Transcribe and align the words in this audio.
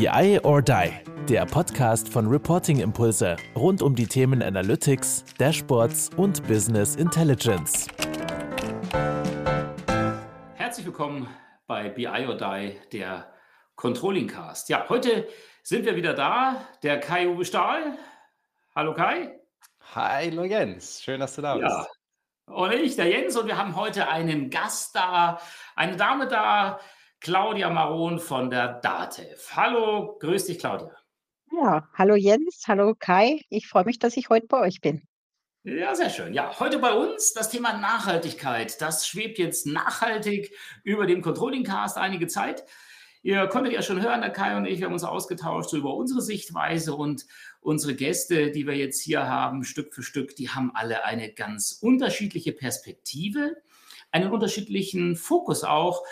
BI 0.00 0.40
or 0.44 0.62
Die, 0.62 0.90
der 1.28 1.44
Podcast 1.44 2.08
von 2.08 2.26
Reporting 2.26 2.80
Impulse 2.80 3.36
rund 3.54 3.82
um 3.82 3.94
die 3.94 4.06
Themen 4.06 4.42
Analytics, 4.42 5.26
Dashboards 5.36 6.08
und 6.16 6.42
Business 6.48 6.96
Intelligence. 6.96 7.86
Herzlich 10.54 10.86
willkommen 10.86 11.28
bei 11.66 11.90
BI 11.90 12.26
or 12.26 12.34
Die, 12.34 12.78
der 12.94 13.30
Controlling 13.76 14.26
Cast. 14.26 14.70
Ja, 14.70 14.88
heute 14.88 15.28
sind 15.62 15.84
wir 15.84 15.94
wieder 15.94 16.14
da, 16.14 16.66
der 16.82 16.98
Kai-Uwe 16.98 17.44
Stahl. 17.44 17.98
Hallo 18.74 18.94
Kai. 18.94 19.38
Hallo 19.94 20.44
Jens, 20.44 21.02
schön, 21.02 21.20
dass 21.20 21.36
du 21.36 21.42
da 21.42 21.56
bist. 21.56 21.76
Ja, 21.76 21.86
und 22.46 22.72
ich, 22.72 22.96
der 22.96 23.08
Jens, 23.08 23.36
und 23.36 23.46
wir 23.46 23.58
haben 23.58 23.76
heute 23.76 24.08
einen 24.08 24.48
Gast 24.48 24.96
da, 24.96 25.38
eine 25.76 25.96
Dame 25.98 26.26
da, 26.26 26.80
Claudia 27.20 27.68
Maron 27.68 28.18
von 28.18 28.48
der 28.48 28.80
DATEV. 28.80 29.54
Hallo, 29.54 30.16
grüß 30.20 30.46
dich, 30.46 30.58
Claudia. 30.58 30.90
Ja, 31.52 31.86
hallo 31.92 32.14
Jens, 32.14 32.62
hallo 32.66 32.94
Kai. 32.98 33.42
Ich 33.50 33.68
freue 33.68 33.84
mich, 33.84 33.98
dass 33.98 34.16
ich 34.16 34.30
heute 34.30 34.46
bei 34.46 34.58
euch 34.60 34.80
bin. 34.80 35.06
Ja, 35.62 35.94
sehr 35.94 36.08
schön. 36.08 36.32
Ja, 36.32 36.58
heute 36.58 36.78
bei 36.78 36.94
uns 36.94 37.34
das 37.34 37.50
Thema 37.50 37.76
Nachhaltigkeit. 37.76 38.80
Das 38.80 39.06
schwebt 39.06 39.38
jetzt 39.38 39.66
nachhaltig 39.66 40.56
über 40.82 41.06
dem 41.06 41.20
Controlling 41.20 41.62
Cast 41.62 41.98
einige 41.98 42.26
Zeit. 42.26 42.64
Ihr 43.22 43.46
konntet 43.48 43.74
ja 43.74 43.82
schon 43.82 44.00
hören, 44.00 44.22
der 44.22 44.30
Kai 44.30 44.56
und 44.56 44.64
ich, 44.64 44.78
wir 44.78 44.86
haben 44.86 44.94
uns 44.94 45.04
ausgetauscht 45.04 45.74
über 45.74 45.94
unsere 45.94 46.22
Sichtweise 46.22 46.94
und 46.94 47.26
unsere 47.60 47.94
Gäste, 47.94 48.50
die 48.50 48.66
wir 48.66 48.76
jetzt 48.76 49.02
hier 49.02 49.28
haben, 49.28 49.64
Stück 49.64 49.92
für 49.92 50.02
Stück, 50.02 50.36
die 50.36 50.48
haben 50.48 50.72
alle 50.74 51.04
eine 51.04 51.30
ganz 51.30 51.72
unterschiedliche 51.82 52.52
Perspektive, 52.52 53.58
einen 54.10 54.30
unterschiedlichen 54.30 55.16
Fokus 55.16 55.64
auch 55.64 56.02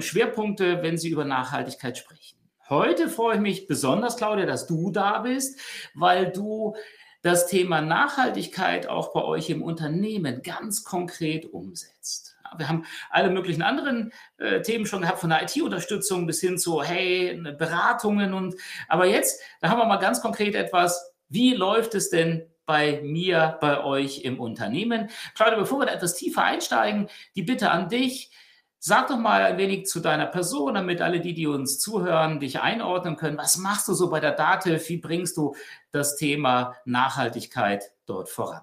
Schwerpunkte, 0.00 0.82
wenn 0.82 0.96
Sie 0.96 1.08
über 1.08 1.24
Nachhaltigkeit 1.24 1.98
sprechen. 1.98 2.38
Heute 2.68 3.08
freue 3.08 3.36
ich 3.36 3.40
mich 3.40 3.66
besonders, 3.66 4.16
Claudia, 4.16 4.46
dass 4.46 4.66
du 4.66 4.90
da 4.90 5.18
bist, 5.18 5.60
weil 5.94 6.32
du 6.32 6.74
das 7.22 7.46
Thema 7.46 7.80
Nachhaltigkeit 7.80 8.86
auch 8.86 9.12
bei 9.12 9.22
euch 9.22 9.50
im 9.50 9.62
Unternehmen 9.62 10.42
ganz 10.42 10.84
konkret 10.84 11.46
umsetzt. 11.52 12.36
Wir 12.56 12.68
haben 12.68 12.84
alle 13.10 13.30
möglichen 13.30 13.62
anderen 13.62 14.12
äh, 14.38 14.62
Themen 14.62 14.86
schon 14.86 15.02
gehabt, 15.02 15.18
von 15.18 15.30
der 15.30 15.42
IT-Unterstützung 15.42 16.26
bis 16.26 16.40
hin 16.40 16.58
zu, 16.58 16.82
hey, 16.82 17.36
ne, 17.36 17.52
Beratungen 17.52 18.32
und, 18.32 18.54
aber 18.88 19.06
jetzt, 19.06 19.42
da 19.60 19.70
haben 19.70 19.78
wir 19.78 19.86
mal 19.86 19.96
ganz 19.96 20.20
konkret 20.20 20.54
etwas, 20.54 21.14
wie 21.28 21.54
läuft 21.54 21.94
es 21.94 22.10
denn 22.10 22.46
bei 22.66 23.00
mir, 23.02 23.58
bei 23.60 23.82
euch 23.82 24.20
im 24.22 24.38
Unternehmen? 24.38 25.10
Claudia, 25.34 25.58
bevor 25.58 25.80
wir 25.80 25.86
da 25.86 25.92
etwas 25.92 26.14
tiefer 26.14 26.44
einsteigen, 26.44 27.08
die 27.34 27.42
Bitte 27.42 27.70
an 27.70 27.88
dich, 27.88 28.30
Sag 28.86 29.08
doch 29.08 29.16
mal 29.16 29.40
ein 29.40 29.56
wenig 29.56 29.86
zu 29.86 30.00
deiner 30.00 30.26
Person, 30.26 30.74
damit 30.74 31.00
alle 31.00 31.18
die, 31.18 31.32
die 31.32 31.46
uns 31.46 31.78
zuhören, 31.78 32.38
dich 32.38 32.60
einordnen 32.60 33.16
können. 33.16 33.38
Was 33.38 33.56
machst 33.56 33.88
du 33.88 33.94
so 33.94 34.10
bei 34.10 34.20
der 34.20 34.32
DATEV? 34.32 34.86
Wie 34.90 34.98
bringst 34.98 35.38
du 35.38 35.56
das 35.90 36.16
Thema 36.16 36.74
Nachhaltigkeit 36.84 37.92
dort 38.04 38.28
voran? 38.28 38.60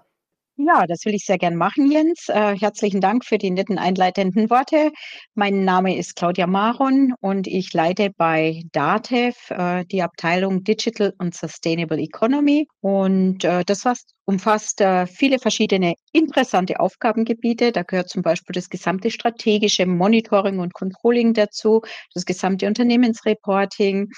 Ja, 0.56 0.86
das 0.86 1.04
will 1.06 1.14
ich 1.14 1.24
sehr 1.24 1.38
gern 1.38 1.56
machen, 1.56 1.90
Jens. 1.90 2.28
Äh, 2.28 2.56
herzlichen 2.58 3.00
Dank 3.00 3.24
für 3.24 3.38
die 3.38 3.50
netten 3.50 3.78
einleitenden 3.78 4.50
Worte. 4.50 4.92
Mein 5.34 5.64
Name 5.64 5.96
ist 5.96 6.14
Claudia 6.14 6.46
Maron 6.46 7.14
und 7.20 7.46
ich 7.46 7.72
leite 7.72 8.10
bei 8.16 8.62
DATEV 8.72 9.34
äh, 9.50 9.84
die 9.86 10.02
Abteilung 10.02 10.62
Digital 10.62 11.14
und 11.18 11.34
Sustainable 11.34 11.98
Economy. 11.98 12.66
Und 12.80 13.44
äh, 13.44 13.64
das 13.64 13.84
was, 13.86 14.04
umfasst 14.26 14.80
äh, 14.82 15.06
viele 15.06 15.38
verschiedene 15.38 15.94
interessante 16.12 16.78
Aufgabengebiete. 16.80 17.72
Da 17.72 17.82
gehört 17.82 18.10
zum 18.10 18.22
Beispiel 18.22 18.52
das 18.54 18.68
gesamte 18.68 19.10
strategische 19.10 19.86
Monitoring 19.86 20.58
und 20.60 20.74
Controlling 20.74 21.32
dazu, 21.32 21.80
das 22.14 22.26
gesamte 22.26 22.66
Unternehmensreporting 22.66 24.08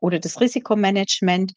oder 0.00 0.18
das 0.18 0.40
Risikomanagement 0.40 1.52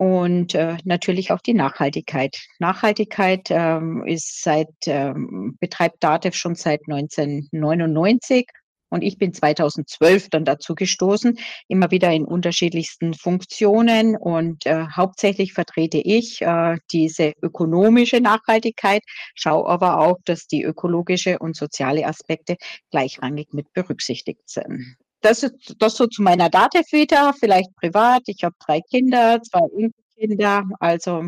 und 0.00 0.54
äh, 0.54 0.78
natürlich 0.84 1.30
auch 1.30 1.42
die 1.42 1.52
Nachhaltigkeit. 1.52 2.38
Nachhaltigkeit 2.58 3.48
ähm, 3.50 4.02
ist 4.06 4.42
seit, 4.42 4.70
ähm, 4.86 5.58
betreibt 5.60 6.02
DATEV 6.02 6.34
schon 6.34 6.54
seit 6.54 6.80
1999 6.88 8.46
und 8.88 9.02
ich 9.02 9.18
bin 9.18 9.34
2012 9.34 10.30
dann 10.30 10.46
dazu 10.46 10.74
gestoßen, 10.74 11.38
immer 11.68 11.90
wieder 11.90 12.10
in 12.12 12.24
unterschiedlichsten 12.24 13.12
Funktionen 13.12 14.16
und 14.16 14.64
äh, 14.64 14.86
hauptsächlich 14.90 15.52
vertrete 15.52 15.98
ich 15.98 16.40
äh, 16.40 16.78
diese 16.90 17.34
ökonomische 17.42 18.22
Nachhaltigkeit, 18.22 19.02
schaue 19.34 19.68
aber 19.68 19.98
auch, 19.98 20.16
dass 20.24 20.46
die 20.46 20.62
ökologische 20.62 21.38
und 21.38 21.56
soziale 21.56 22.06
Aspekte 22.06 22.56
gleichrangig 22.90 23.52
mit 23.52 23.70
berücksichtigt 23.74 24.48
sind 24.48 24.96
das 25.20 25.42
ist 25.42 25.76
das 25.78 25.96
so 25.96 26.06
zu 26.06 26.22
meiner 26.22 26.48
Datev-Vita, 26.48 27.32
vielleicht 27.32 27.74
privat. 27.76 28.22
Ich 28.26 28.44
habe 28.44 28.54
drei 28.58 28.80
Kinder, 28.80 29.40
zwei 29.42 29.66
Enkelkinder, 29.76 30.64
also 30.80 31.24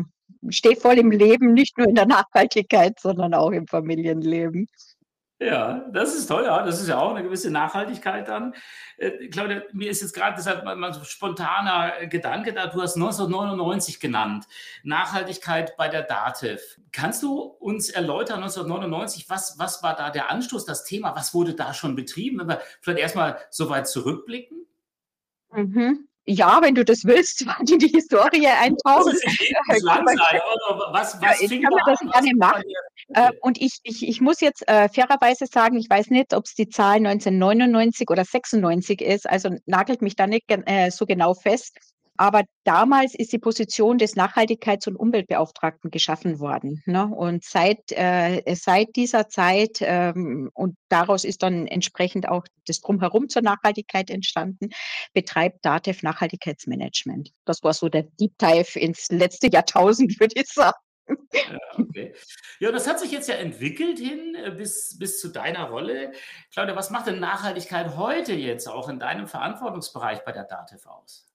stehe 0.49 0.75
voll 0.75 0.97
im 0.97 1.11
Leben, 1.11 1.53
nicht 1.53 1.77
nur 1.77 1.87
in 1.87 1.95
der 1.95 2.05
Nachhaltigkeit, 2.05 2.99
sondern 2.99 3.33
auch 3.33 3.51
im 3.51 3.67
Familienleben. 3.67 4.67
Ja, 5.43 5.85
das 5.91 6.15
ist 6.15 6.27
toll, 6.27 6.45
ja. 6.45 6.63
Das 6.63 6.79
ist 6.79 6.87
ja 6.87 6.99
auch 6.99 7.11
eine 7.11 7.23
gewisse 7.23 7.51
Nachhaltigkeit 7.51 8.29
dann. 8.29 8.55
Äh, 8.97 9.27
Claudia, 9.27 9.63
mir 9.73 9.89
ist 9.89 10.01
jetzt 10.01 10.13
gerade 10.13 10.37
deshalb 10.37 10.63
mal 10.63 10.93
so 10.93 11.01
ein 11.01 11.05
spontaner 11.05 12.07
Gedanke 12.07 12.53
da. 12.53 12.67
Du 12.67 12.81
hast 12.81 12.95
1999 12.95 13.99
genannt. 13.99 14.45
Nachhaltigkeit 14.83 15.75
bei 15.75 15.89
der 15.89 16.03
DATEV. 16.03 16.61
Kannst 16.93 17.23
du 17.23 17.39
uns 17.39 17.89
erläutern, 17.89 18.37
1999, 18.37 19.29
was, 19.29 19.59
was 19.59 19.83
war 19.83 19.95
da 19.95 20.11
der 20.11 20.29
Anstoß, 20.29 20.63
das 20.63 20.85
Thema? 20.85 21.13
Was 21.15 21.33
wurde 21.33 21.55
da 21.55 21.73
schon 21.73 21.95
betrieben? 21.95 22.39
Wenn 22.39 22.47
wir 22.47 22.61
vielleicht 22.79 22.99
erstmal 22.99 23.37
so 23.49 23.69
weit 23.69 23.89
zurückblicken. 23.89 24.65
Mhm. 25.51 26.07
Ja, 26.25 26.61
wenn 26.61 26.73
du 26.73 26.85
das 26.85 27.03
willst, 27.03 27.45
in 27.69 27.79
die 27.79 27.87
Historie 27.87 28.47
eintauchen. 28.47 29.13
Was, 30.91 31.21
was 31.21 31.41
ich 31.41 31.49
kann 31.61 31.73
mir 31.73 31.81
das 31.85 31.99
gerne 31.99 32.31
machen. 32.35 32.63
Äh, 33.09 33.31
und 33.41 33.61
ich, 33.61 33.79
ich, 33.83 34.07
ich 34.07 34.21
muss 34.21 34.39
jetzt 34.39 34.67
äh, 34.67 34.87
fairerweise 34.87 35.45
sagen, 35.45 35.77
ich 35.77 35.89
weiß 35.89 36.09
nicht, 36.09 36.33
ob 36.33 36.45
es 36.45 36.53
die 36.53 36.69
Zahl 36.69 36.95
1999 36.95 38.09
oder 38.09 38.23
96 38.23 39.01
ist, 39.01 39.29
also 39.29 39.49
nagelt 39.65 40.01
mich 40.01 40.15
da 40.15 40.27
nicht 40.27 40.45
äh, 40.47 40.89
so 40.91 41.05
genau 41.05 41.33
fest. 41.33 41.77
Aber 42.17 42.43
damals 42.63 43.15
ist 43.15 43.33
die 43.33 43.39
Position 43.39 43.97
des 43.97 44.15
Nachhaltigkeits- 44.15 44.87
und 44.87 44.95
Umweltbeauftragten 44.95 45.89
geschaffen 45.89 46.39
worden. 46.39 46.83
Ne? 46.85 47.07
Und 47.07 47.43
seit, 47.43 47.91
äh, 47.91 48.41
seit 48.55 48.95
dieser 48.95 49.29
Zeit, 49.29 49.79
ähm, 49.81 50.51
und 50.53 50.75
daraus 50.89 51.23
ist 51.23 51.41
dann 51.41 51.65
entsprechend 51.65 52.29
auch 52.29 52.45
das 52.67 52.81
Drumherum 52.81 53.29
zur 53.29 53.41
Nachhaltigkeit 53.41 54.09
entstanden, 54.09 54.69
betreibt 55.13 55.65
DATEV 55.65 56.03
Nachhaltigkeitsmanagement. 56.03 57.31
Das 57.45 57.63
war 57.63 57.73
so 57.73 57.89
der 57.89 58.03
Deep 58.03 58.37
Dive 58.37 58.79
ins 58.79 59.09
letzte 59.09 59.47
Jahrtausend, 59.47 60.17
würde 60.19 60.39
ich 60.39 60.47
sagen. 60.47 60.77
Ja, 61.33 61.59
okay. 61.77 62.15
Ja, 62.59 62.71
das 62.71 62.87
hat 62.87 62.99
sich 62.99 63.11
jetzt 63.11 63.27
ja 63.27 63.35
entwickelt 63.35 63.99
hin 63.99 64.35
äh, 64.35 64.51
bis, 64.51 64.97
bis 64.97 65.19
zu 65.19 65.29
deiner 65.29 65.69
Rolle. 65.69 66.13
Claudia, 66.53 66.75
was 66.75 66.91
macht 66.91 67.07
denn 67.07 67.19
Nachhaltigkeit 67.19 67.97
heute 67.97 68.33
jetzt 68.33 68.67
auch 68.67 68.87
in 68.87 68.99
deinem 68.99 69.27
Verantwortungsbereich 69.27 70.23
bei 70.23 70.31
der 70.31 70.43
DATEV 70.43 70.85
aus? 70.85 71.32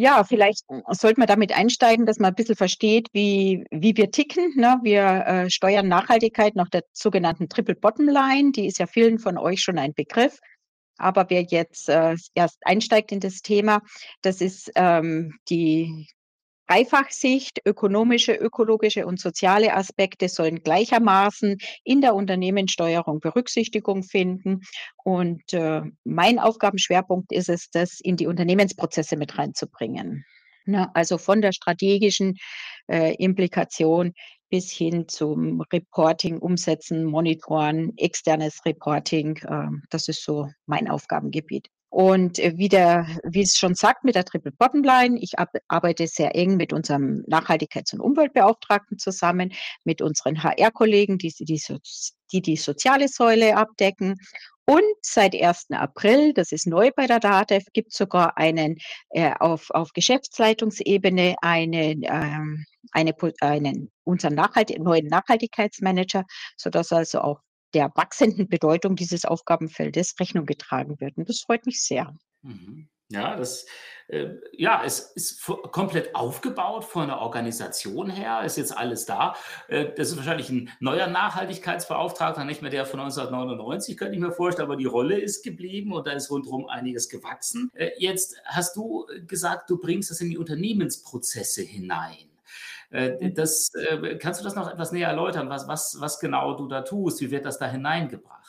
Ja, 0.00 0.24
vielleicht 0.24 0.64
sollte 0.88 1.20
man 1.20 1.26
damit 1.26 1.54
einsteigen, 1.54 2.06
dass 2.06 2.18
man 2.18 2.30
ein 2.30 2.34
bisschen 2.34 2.56
versteht, 2.56 3.08
wie, 3.12 3.66
wie 3.70 3.94
wir 3.98 4.10
ticken. 4.10 4.54
Ne? 4.56 4.80
Wir 4.82 5.02
äh, 5.02 5.50
steuern 5.50 5.88
Nachhaltigkeit 5.88 6.56
nach 6.56 6.70
der 6.70 6.84
sogenannten 6.94 7.50
Triple 7.50 7.74
Bottom 7.74 8.08
Line. 8.08 8.52
Die 8.52 8.66
ist 8.66 8.78
ja 8.78 8.86
vielen 8.86 9.18
von 9.18 9.36
euch 9.36 9.60
schon 9.60 9.78
ein 9.78 9.92
Begriff. 9.92 10.38
Aber 10.96 11.28
wer 11.28 11.42
jetzt 11.42 11.90
äh, 11.90 12.14
erst 12.34 12.56
einsteigt 12.62 13.12
in 13.12 13.20
das 13.20 13.42
Thema, 13.42 13.82
das 14.22 14.40
ist 14.40 14.72
ähm, 14.74 15.38
die 15.50 16.08
Dreifachsicht, 16.70 17.60
ökonomische, 17.64 18.32
ökologische 18.32 19.04
und 19.04 19.18
soziale 19.18 19.74
Aspekte 19.74 20.28
sollen 20.28 20.62
gleichermaßen 20.62 21.58
in 21.82 22.00
der 22.00 22.14
Unternehmenssteuerung 22.14 23.18
Berücksichtigung 23.18 24.04
finden. 24.04 24.60
Und 25.02 25.52
äh, 25.52 25.82
mein 26.04 26.38
Aufgabenschwerpunkt 26.38 27.32
ist 27.32 27.48
es, 27.48 27.70
das 27.70 27.98
in 28.00 28.16
die 28.16 28.28
Unternehmensprozesse 28.28 29.16
mit 29.16 29.36
reinzubringen. 29.36 30.24
Ne? 30.64 30.94
Also 30.94 31.18
von 31.18 31.42
der 31.42 31.50
strategischen 31.50 32.36
äh, 32.86 33.16
Implikation 33.16 34.12
bis 34.48 34.70
hin 34.70 35.08
zum 35.08 35.62
Reporting, 35.72 36.38
Umsetzen, 36.38 37.04
Monitoren, 37.04 37.94
externes 37.96 38.64
Reporting. 38.64 39.38
Äh, 39.38 39.70
das 39.90 40.06
ist 40.06 40.22
so 40.22 40.48
mein 40.66 40.88
Aufgabengebiet. 40.88 41.68
Und 41.90 42.38
äh, 42.38 42.56
wie, 42.56 42.68
der, 42.68 43.06
wie 43.24 43.42
es 43.42 43.56
schon 43.56 43.74
sagt, 43.74 44.04
mit 44.04 44.14
der 44.14 44.24
Triple 44.24 44.52
Bottom 44.52 44.84
Line, 44.84 45.18
ich 45.20 45.32
arbeite 45.68 46.06
sehr 46.06 46.36
eng 46.36 46.56
mit 46.56 46.72
unserem 46.72 47.24
Nachhaltigkeits- 47.28 47.92
und 47.94 48.00
Umweltbeauftragten 48.00 48.98
zusammen, 48.98 49.52
mit 49.84 50.00
unseren 50.00 50.42
HR-Kollegen, 50.42 51.18
die 51.18 51.34
die, 51.38 51.60
die 52.32 52.42
die 52.42 52.56
soziale 52.56 53.08
Säule 53.08 53.56
abdecken. 53.56 54.14
Und 54.66 54.84
seit 55.02 55.34
1. 55.34 55.72
April, 55.72 56.32
das 56.32 56.52
ist 56.52 56.68
neu 56.68 56.92
bei 56.94 57.08
der 57.08 57.18
DATEV, 57.18 57.64
gibt 57.72 57.90
es 57.90 57.98
sogar 57.98 58.38
einen 58.38 58.76
äh, 59.08 59.32
auf, 59.40 59.68
auf 59.70 59.92
Geschäftsleitungsebene 59.92 61.34
einen, 61.42 62.02
ähm, 62.04 62.64
eine, 62.92 63.12
einen 63.40 63.90
unseren 64.04 64.34
Nachhalt, 64.34 64.70
neuen 64.78 65.08
Nachhaltigkeitsmanager, 65.08 66.24
sodass 66.56 66.92
also 66.92 67.20
auch 67.20 67.40
der 67.74 67.90
wachsenden 67.94 68.48
Bedeutung 68.48 68.96
dieses 68.96 69.24
Aufgabenfeldes 69.24 70.14
Rechnung 70.18 70.46
getragen 70.46 71.00
wird. 71.00 71.16
Und 71.16 71.28
das 71.28 71.40
freut 71.40 71.66
mich 71.66 71.82
sehr. 71.82 72.14
Mhm. 72.42 72.88
Ja, 73.12 73.34
das, 73.34 73.66
äh, 74.06 74.28
ja, 74.52 74.82
es 74.84 75.00
ist 75.00 75.44
komplett 75.72 76.14
aufgebaut 76.14 76.84
von 76.84 77.08
der 77.08 77.18
Organisation 77.18 78.08
her, 78.08 78.42
ist 78.44 78.56
jetzt 78.56 78.76
alles 78.76 79.04
da. 79.04 79.34
Äh, 79.66 79.86
das 79.96 80.10
ist 80.10 80.16
wahrscheinlich 80.16 80.48
ein 80.48 80.70
neuer 80.78 81.08
Nachhaltigkeitsbeauftragter, 81.08 82.44
nicht 82.44 82.62
mehr 82.62 82.70
der 82.70 82.86
von 82.86 83.00
1999, 83.00 83.96
könnte 83.96 84.14
ich 84.14 84.20
mir 84.20 84.30
vorstellen, 84.30 84.68
aber 84.68 84.76
die 84.76 84.84
Rolle 84.84 85.18
ist 85.18 85.42
geblieben 85.42 85.92
und 85.92 86.06
da 86.06 86.12
ist 86.12 86.30
rundherum 86.30 86.68
einiges 86.68 87.08
gewachsen. 87.08 87.68
Äh, 87.74 87.90
jetzt 87.98 88.36
hast 88.44 88.76
du 88.76 89.06
gesagt, 89.26 89.68
du 89.70 89.78
bringst 89.78 90.12
das 90.12 90.20
in 90.20 90.30
die 90.30 90.38
Unternehmensprozesse 90.38 91.62
hinein. 91.62 92.29
Mhm. 92.90 93.34
Das, 93.34 93.72
kannst 94.20 94.40
du 94.40 94.44
das 94.44 94.54
noch 94.56 94.70
etwas 94.70 94.90
näher 94.92 95.08
erläutern, 95.08 95.48
was, 95.48 95.68
was, 95.68 96.00
was 96.00 96.18
genau 96.18 96.54
du 96.56 96.66
da 96.68 96.82
tust? 96.82 97.20
Wie 97.20 97.30
wird 97.30 97.46
das 97.46 97.58
da 97.58 97.66
hineingebracht? 97.66 98.39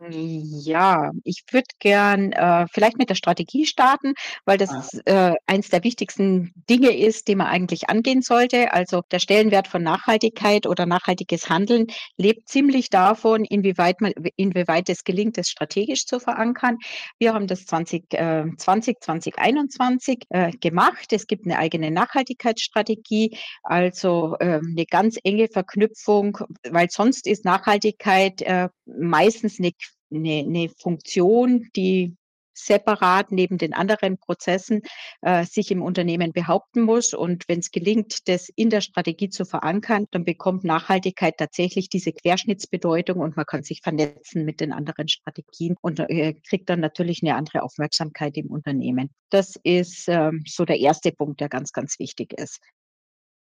Ja, 0.00 1.10
ich 1.24 1.42
würde 1.50 1.66
gern 1.80 2.30
äh, 2.30 2.66
vielleicht 2.70 2.98
mit 2.98 3.10
der 3.10 3.16
Strategie 3.16 3.66
starten, 3.66 4.14
weil 4.44 4.56
Ah. 4.62 4.66
das 4.66 4.94
äh, 5.06 5.34
eins 5.46 5.70
der 5.70 5.82
wichtigsten 5.82 6.52
Dinge 6.70 6.96
ist, 6.96 7.26
die 7.26 7.34
man 7.34 7.48
eigentlich 7.48 7.88
angehen 7.90 8.22
sollte. 8.22 8.72
Also 8.72 9.02
der 9.10 9.18
Stellenwert 9.18 9.66
von 9.66 9.82
Nachhaltigkeit 9.82 10.66
oder 10.68 10.86
nachhaltiges 10.86 11.48
Handeln 11.48 11.86
lebt 12.16 12.48
ziemlich 12.48 12.90
davon, 12.90 13.44
inwieweit 13.44 14.00
man, 14.00 14.12
inwieweit 14.36 14.88
es 14.88 15.02
gelingt, 15.02 15.36
es 15.36 15.48
strategisch 15.48 16.06
zu 16.06 16.20
verankern. 16.20 16.76
Wir 17.18 17.34
haben 17.34 17.48
das 17.48 17.66
2020, 17.66 18.98
2021 19.00 20.18
äh, 20.28 20.52
gemacht. 20.60 21.12
Es 21.12 21.26
gibt 21.26 21.44
eine 21.44 21.58
eigene 21.58 21.90
Nachhaltigkeitsstrategie, 21.90 23.36
also 23.64 24.36
ähm, 24.40 24.74
eine 24.76 24.86
ganz 24.86 25.16
enge 25.24 25.48
Verknüpfung, 25.48 26.38
weil 26.70 26.88
sonst 26.90 27.26
ist 27.26 27.44
Nachhaltigkeit 27.44 28.42
äh, 28.42 28.68
meistens 28.86 29.58
eine 29.58 29.72
eine, 30.10 30.44
eine 30.46 30.68
Funktion, 30.68 31.68
die 31.76 32.16
separat 32.58 33.30
neben 33.30 33.58
den 33.58 33.72
anderen 33.72 34.18
Prozessen 34.18 34.82
äh, 35.22 35.44
sich 35.44 35.70
im 35.70 35.82
Unternehmen 35.82 36.32
behaupten 36.32 36.82
muss. 36.82 37.14
Und 37.14 37.48
wenn 37.48 37.60
es 37.60 37.70
gelingt, 37.70 38.28
das 38.28 38.48
in 38.54 38.70
der 38.70 38.80
Strategie 38.80 39.28
zu 39.28 39.44
verankern, 39.44 40.06
dann 40.10 40.24
bekommt 40.24 40.64
Nachhaltigkeit 40.64 41.36
tatsächlich 41.38 41.88
diese 41.88 42.12
Querschnittsbedeutung 42.12 43.20
und 43.20 43.36
man 43.36 43.46
kann 43.46 43.62
sich 43.62 43.80
vernetzen 43.82 44.44
mit 44.44 44.60
den 44.60 44.72
anderen 44.72 45.08
Strategien 45.08 45.76
und 45.80 46.00
äh, 46.00 46.34
kriegt 46.48 46.68
dann 46.68 46.80
natürlich 46.80 47.22
eine 47.22 47.36
andere 47.36 47.62
Aufmerksamkeit 47.62 48.36
im 48.36 48.48
Unternehmen. 48.48 49.10
Das 49.30 49.54
ist 49.62 50.08
ähm, 50.08 50.42
so 50.46 50.64
der 50.64 50.78
erste 50.78 51.12
Punkt, 51.12 51.40
der 51.40 51.48
ganz, 51.48 51.72
ganz 51.72 51.98
wichtig 51.98 52.32
ist. 52.32 52.58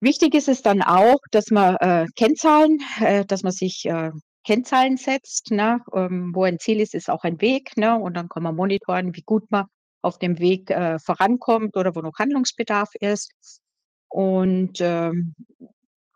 Wichtig 0.03 0.35
ist 0.35 0.49
es 0.49 0.63
dann 0.63 0.81
auch, 0.83 1.19
dass 1.31 1.51
man 1.51 1.77
äh, 1.77 2.07
Kennzahlen, 2.17 2.79
äh, 3.01 3.27
dass 3.27 3.43
man 3.43 3.53
sich 3.53 3.85
äh, 3.85 4.11
Kennzahlen 4.45 4.97
setzt, 4.97 5.51
ne? 5.51 5.81
Ähm, 5.95 6.33
wo 6.35 6.45
ein 6.45 6.59
Ziel 6.59 6.81
ist, 6.81 6.95
ist 6.95 7.11
auch 7.11 7.25
ein 7.25 7.41
Weg, 7.41 7.77
ne? 7.77 7.99
Und 7.99 8.15
dann 8.15 8.29
kann 8.29 8.43
man 8.43 8.57
monitoren, 8.57 9.15
wie 9.15 9.23
gut 9.23 9.51
man 9.51 9.67
auf 10.03 10.19
dem 10.19 10.39
Weg 10.39 10.71
äh, 10.71 10.99
vorankommt 10.99 11.77
oder 11.77 11.95
wo 11.95 12.01
noch 12.01 12.19
Handlungsbedarf 12.19 12.91
ist. 13.01 13.33
Und, 14.09 14.81
ähm, 14.81 15.35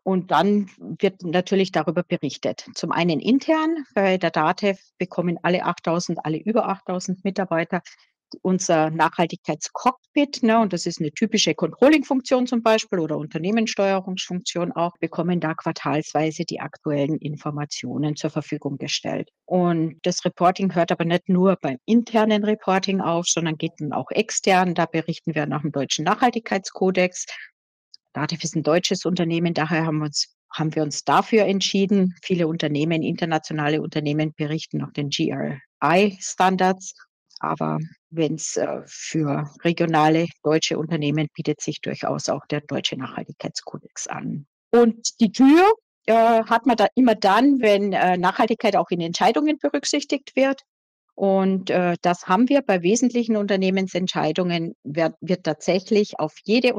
und 0.03 0.31
dann 0.31 0.69
wird 0.79 1.23
natürlich 1.23 1.73
darüber 1.73 2.03
berichtet. 2.03 2.67
Zum 2.75 2.93
einen 2.93 3.21
intern, 3.21 3.85
bei 3.95 4.19
der 4.19 4.31
DATEV 4.31 4.79
bekommen 4.99 5.39
alle 5.43 5.65
8000, 5.65 6.19
alle 6.25 6.39
über 6.39 6.69
8000 6.69 7.25
Mitarbeiter 7.25 7.83
unser 8.43 8.91
Nachhaltigkeitscockpit, 8.91 10.43
ne, 10.43 10.61
und 10.61 10.73
das 10.73 10.87
ist 10.87 11.01
eine 11.01 11.11
typische 11.13 11.55
Controlling-Funktion 11.55 12.47
zum 12.47 12.63
Beispiel 12.63 12.99
oder 12.99 13.17
Unternehmenssteuerungsfunktion 13.19 14.73
auch, 14.73 14.97
bekommen 14.99 15.41
da 15.41 15.55
quartalsweise 15.55 16.45
die 16.45 16.61
aktuellen 16.61 17.19
Informationen 17.19 18.17
zur 18.17 18.31
Verfügung 18.31 18.79
gestellt. 18.79 19.31
Und 19.47 19.99
das 20.03 20.25
Reporting 20.25 20.75
hört 20.75 20.93
aber 20.93 21.05
nicht 21.05 21.29
nur 21.29 21.57
beim 21.61 21.79
internen 21.87 22.45
Reporting 22.45 23.01
auf, 23.01 23.27
sondern 23.27 23.57
geht 23.57 23.73
dann 23.79 23.93
auch 23.93 24.11
extern. 24.11 24.75
Da 24.75 24.87
berichten 24.87 25.35
wir 25.35 25.47
nach 25.47 25.63
dem 25.63 25.73
deutschen 25.73 26.05
Nachhaltigkeitskodex. 26.05 27.27
Dativ 28.13 28.45
ist 28.45 28.57
ein 28.57 28.63
deutsches 28.63 29.05
Unternehmen, 29.05 29.55
daher 29.55 29.87
haben 29.87 29.99
wir 29.99 30.07
uns 30.07 30.35
haben 30.55 30.75
wir 30.75 30.83
uns 30.83 31.05
dafür 31.05 31.45
entschieden. 31.47 32.15
Viele 32.23 32.47
Unternehmen, 32.47 33.03
internationale 33.03 33.83
Unternehmen 33.83 34.33
berichten 34.37 34.79
nach 34.79 34.93
den 34.93 35.11
GRI-Standards 35.11 36.95
aber 37.45 37.79
wenn 38.11 38.35
es 38.35 38.57
äh, 38.57 38.83
für 38.87 39.51
regionale 39.63 40.27
deutsche 40.43 40.79
Unternehmen 40.79 41.29
bietet 41.35 41.61
sich 41.61 41.81
durchaus 41.81 42.29
auch 42.29 42.47
der 42.47 42.61
deutsche 42.61 42.97
Nachhaltigkeitskodex 42.97 44.07
an. 44.07 44.47
Und 44.71 45.21
die 45.21 45.33
Tür 45.33 45.73
äh, 46.07 46.45
hat 46.45 46.67
man 46.67 46.77
da 46.77 46.87
immer 46.95 47.15
dann, 47.15 47.61
wenn 47.61 47.93
äh, 47.93 48.17
Nachhaltigkeit 48.17 48.77
auch 48.77 48.91
in 48.91 49.01
Entscheidungen 49.01 49.59
berücksichtigt 49.59 50.37
wird. 50.37 50.63
Und 51.17 51.71
äh, 51.71 51.97
das 52.03 52.27
haben 52.27 52.49
wir 52.49 52.61
bei 52.63 52.83
wesentlichen 52.83 53.37
Unternehmensentscheidungen, 53.37 54.75
wird, 54.83 55.15
wird 55.21 55.45
tatsächlich 55.45 56.19
auf 56.19 56.35
jede, 56.43 56.75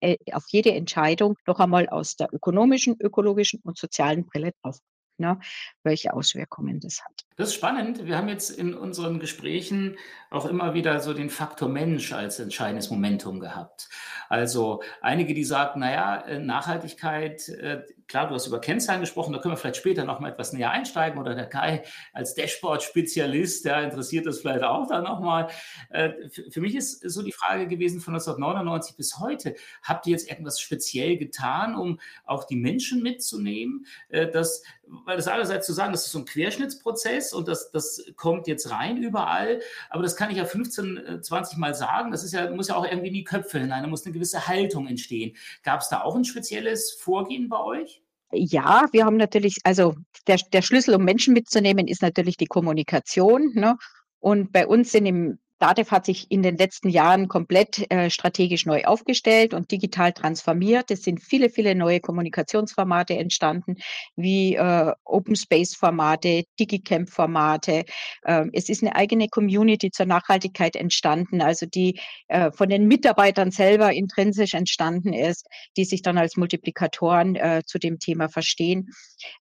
äh, 0.00 0.16
auf 0.32 0.44
jede 0.48 0.72
Entscheidung 0.72 1.36
noch 1.46 1.60
einmal 1.60 1.88
aus 1.88 2.16
der 2.16 2.28
ökonomischen, 2.32 2.96
ökologischen 3.00 3.60
und 3.64 3.78
sozialen 3.78 4.26
Brille 4.26 4.52
drauf 4.62 4.76
ne, 5.20 5.38
welche 5.84 6.12
Auswirkungen 6.12 6.80
das 6.80 7.02
hat. 7.04 7.24
Das 7.36 7.50
ist 7.50 7.54
spannend. 7.54 8.06
Wir 8.06 8.16
haben 8.18 8.28
jetzt 8.28 8.50
in 8.50 8.74
unseren 8.74 9.20
Gesprächen 9.20 9.96
auch 10.30 10.46
immer 10.46 10.74
wieder 10.74 11.00
so 11.00 11.14
den 11.14 11.30
Faktor 11.30 11.68
Mensch 11.68 12.12
als 12.12 12.38
entscheidendes 12.38 12.90
Momentum 12.90 13.40
gehabt. 13.40 13.88
Also 14.28 14.82
einige, 15.00 15.34
die 15.34 15.44
sagen, 15.44 15.80
naja, 15.80 16.20
äh, 16.22 16.38
Nachhaltigkeit, 16.38 17.48
äh, 17.48 17.82
klar, 18.10 18.28
du 18.28 18.34
hast 18.34 18.46
über 18.46 18.60
Kennzahlen 18.60 19.00
gesprochen, 19.00 19.32
da 19.32 19.38
können 19.38 19.54
wir 19.54 19.56
vielleicht 19.56 19.76
später 19.76 20.04
noch 20.04 20.20
mal 20.20 20.30
etwas 20.30 20.52
näher 20.52 20.70
einsteigen 20.70 21.18
oder 21.18 21.34
der 21.34 21.46
Kai 21.46 21.82
als 22.12 22.34
Dashboard-Spezialist, 22.34 23.64
der 23.64 23.84
interessiert 23.84 24.26
das 24.26 24.40
vielleicht 24.40 24.64
auch 24.64 24.86
dann 24.86 25.04
nochmal. 25.04 25.48
Äh, 25.88 26.10
für 26.50 26.60
mich 26.60 26.74
ist 26.74 27.08
so 27.08 27.22
die 27.22 27.32
Frage 27.32 27.66
gewesen 27.66 28.00
von 28.00 28.14
1999 28.14 28.96
bis 28.96 29.18
heute, 29.18 29.54
habt 29.82 30.06
ihr 30.06 30.12
jetzt 30.12 30.28
irgendwas 30.28 30.60
speziell 30.60 31.16
getan, 31.16 31.74
um 31.74 32.00
auch 32.24 32.44
die 32.44 32.56
Menschen 32.56 33.02
mitzunehmen, 33.02 33.86
dass 34.10 34.62
weil 35.04 35.16
das 35.16 35.28
einerseits 35.28 35.66
zu 35.66 35.72
sagen, 35.72 35.92
das 35.92 36.06
ist 36.06 36.12
so 36.12 36.18
ein 36.18 36.24
Querschnittsprozess 36.24 37.32
und 37.32 37.48
das, 37.48 37.70
das 37.70 38.04
kommt 38.16 38.46
jetzt 38.46 38.70
rein 38.70 39.02
überall, 39.02 39.60
aber 39.88 40.02
das 40.02 40.16
kann 40.16 40.30
ich 40.30 40.36
ja 40.36 40.44
15, 40.44 41.22
20 41.22 41.56
äh, 41.56 41.60
Mal 41.60 41.74
sagen. 41.74 42.10
Das 42.10 42.24
ist 42.24 42.32
ja, 42.32 42.50
muss 42.50 42.68
ja 42.68 42.76
auch 42.76 42.84
irgendwie 42.84 43.08
in 43.08 43.14
die 43.14 43.24
Köpfe 43.24 43.60
hinein, 43.60 43.82
da 43.82 43.88
muss 43.88 44.04
eine 44.04 44.12
gewisse 44.12 44.46
Haltung 44.46 44.88
entstehen. 44.88 45.36
Gab 45.62 45.80
es 45.80 45.88
da 45.88 46.02
auch 46.02 46.16
ein 46.16 46.24
spezielles 46.24 46.92
Vorgehen 46.92 47.48
bei 47.48 47.60
euch? 47.60 47.99
Ja, 48.32 48.86
wir 48.92 49.04
haben 49.04 49.16
natürlich, 49.16 49.56
also 49.64 49.94
der, 50.26 50.38
der 50.52 50.62
Schlüssel, 50.62 50.94
um 50.94 51.04
Menschen 51.04 51.34
mitzunehmen, 51.34 51.88
ist 51.88 52.02
natürlich 52.02 52.36
die 52.36 52.46
Kommunikation. 52.46 53.52
Ne? 53.54 53.76
Und 54.20 54.52
bei 54.52 54.66
uns 54.66 54.92
sind 54.92 55.06
im 55.06 55.38
DATEV 55.60 55.90
hat 55.90 56.06
sich 56.06 56.30
in 56.30 56.42
den 56.42 56.56
letzten 56.56 56.88
Jahren 56.88 57.28
komplett 57.28 57.90
äh, 57.90 58.08
strategisch 58.08 58.64
neu 58.64 58.84
aufgestellt 58.84 59.52
und 59.52 59.70
digital 59.70 60.12
transformiert. 60.12 60.90
Es 60.90 61.02
sind 61.02 61.22
viele, 61.22 61.50
viele 61.50 61.74
neue 61.74 62.00
Kommunikationsformate 62.00 63.14
entstanden, 63.14 63.76
wie 64.16 64.56
äh, 64.56 64.92
Open 65.04 65.36
Space 65.36 65.74
Formate, 65.74 66.44
Digicamp 66.58 67.10
Formate. 67.10 67.84
Äh, 68.22 68.46
es 68.54 68.70
ist 68.70 68.82
eine 68.82 68.96
eigene 68.96 69.28
Community 69.28 69.90
zur 69.90 70.06
Nachhaltigkeit 70.06 70.76
entstanden, 70.76 71.42
also 71.42 71.66
die 71.66 72.00
äh, 72.28 72.50
von 72.52 72.70
den 72.70 72.86
Mitarbeitern 72.88 73.50
selber 73.50 73.92
intrinsisch 73.92 74.54
entstanden 74.54 75.12
ist, 75.12 75.46
die 75.76 75.84
sich 75.84 76.00
dann 76.00 76.16
als 76.16 76.38
Multiplikatoren 76.38 77.36
äh, 77.36 77.62
zu 77.66 77.78
dem 77.78 77.98
Thema 77.98 78.30
verstehen. 78.30 78.88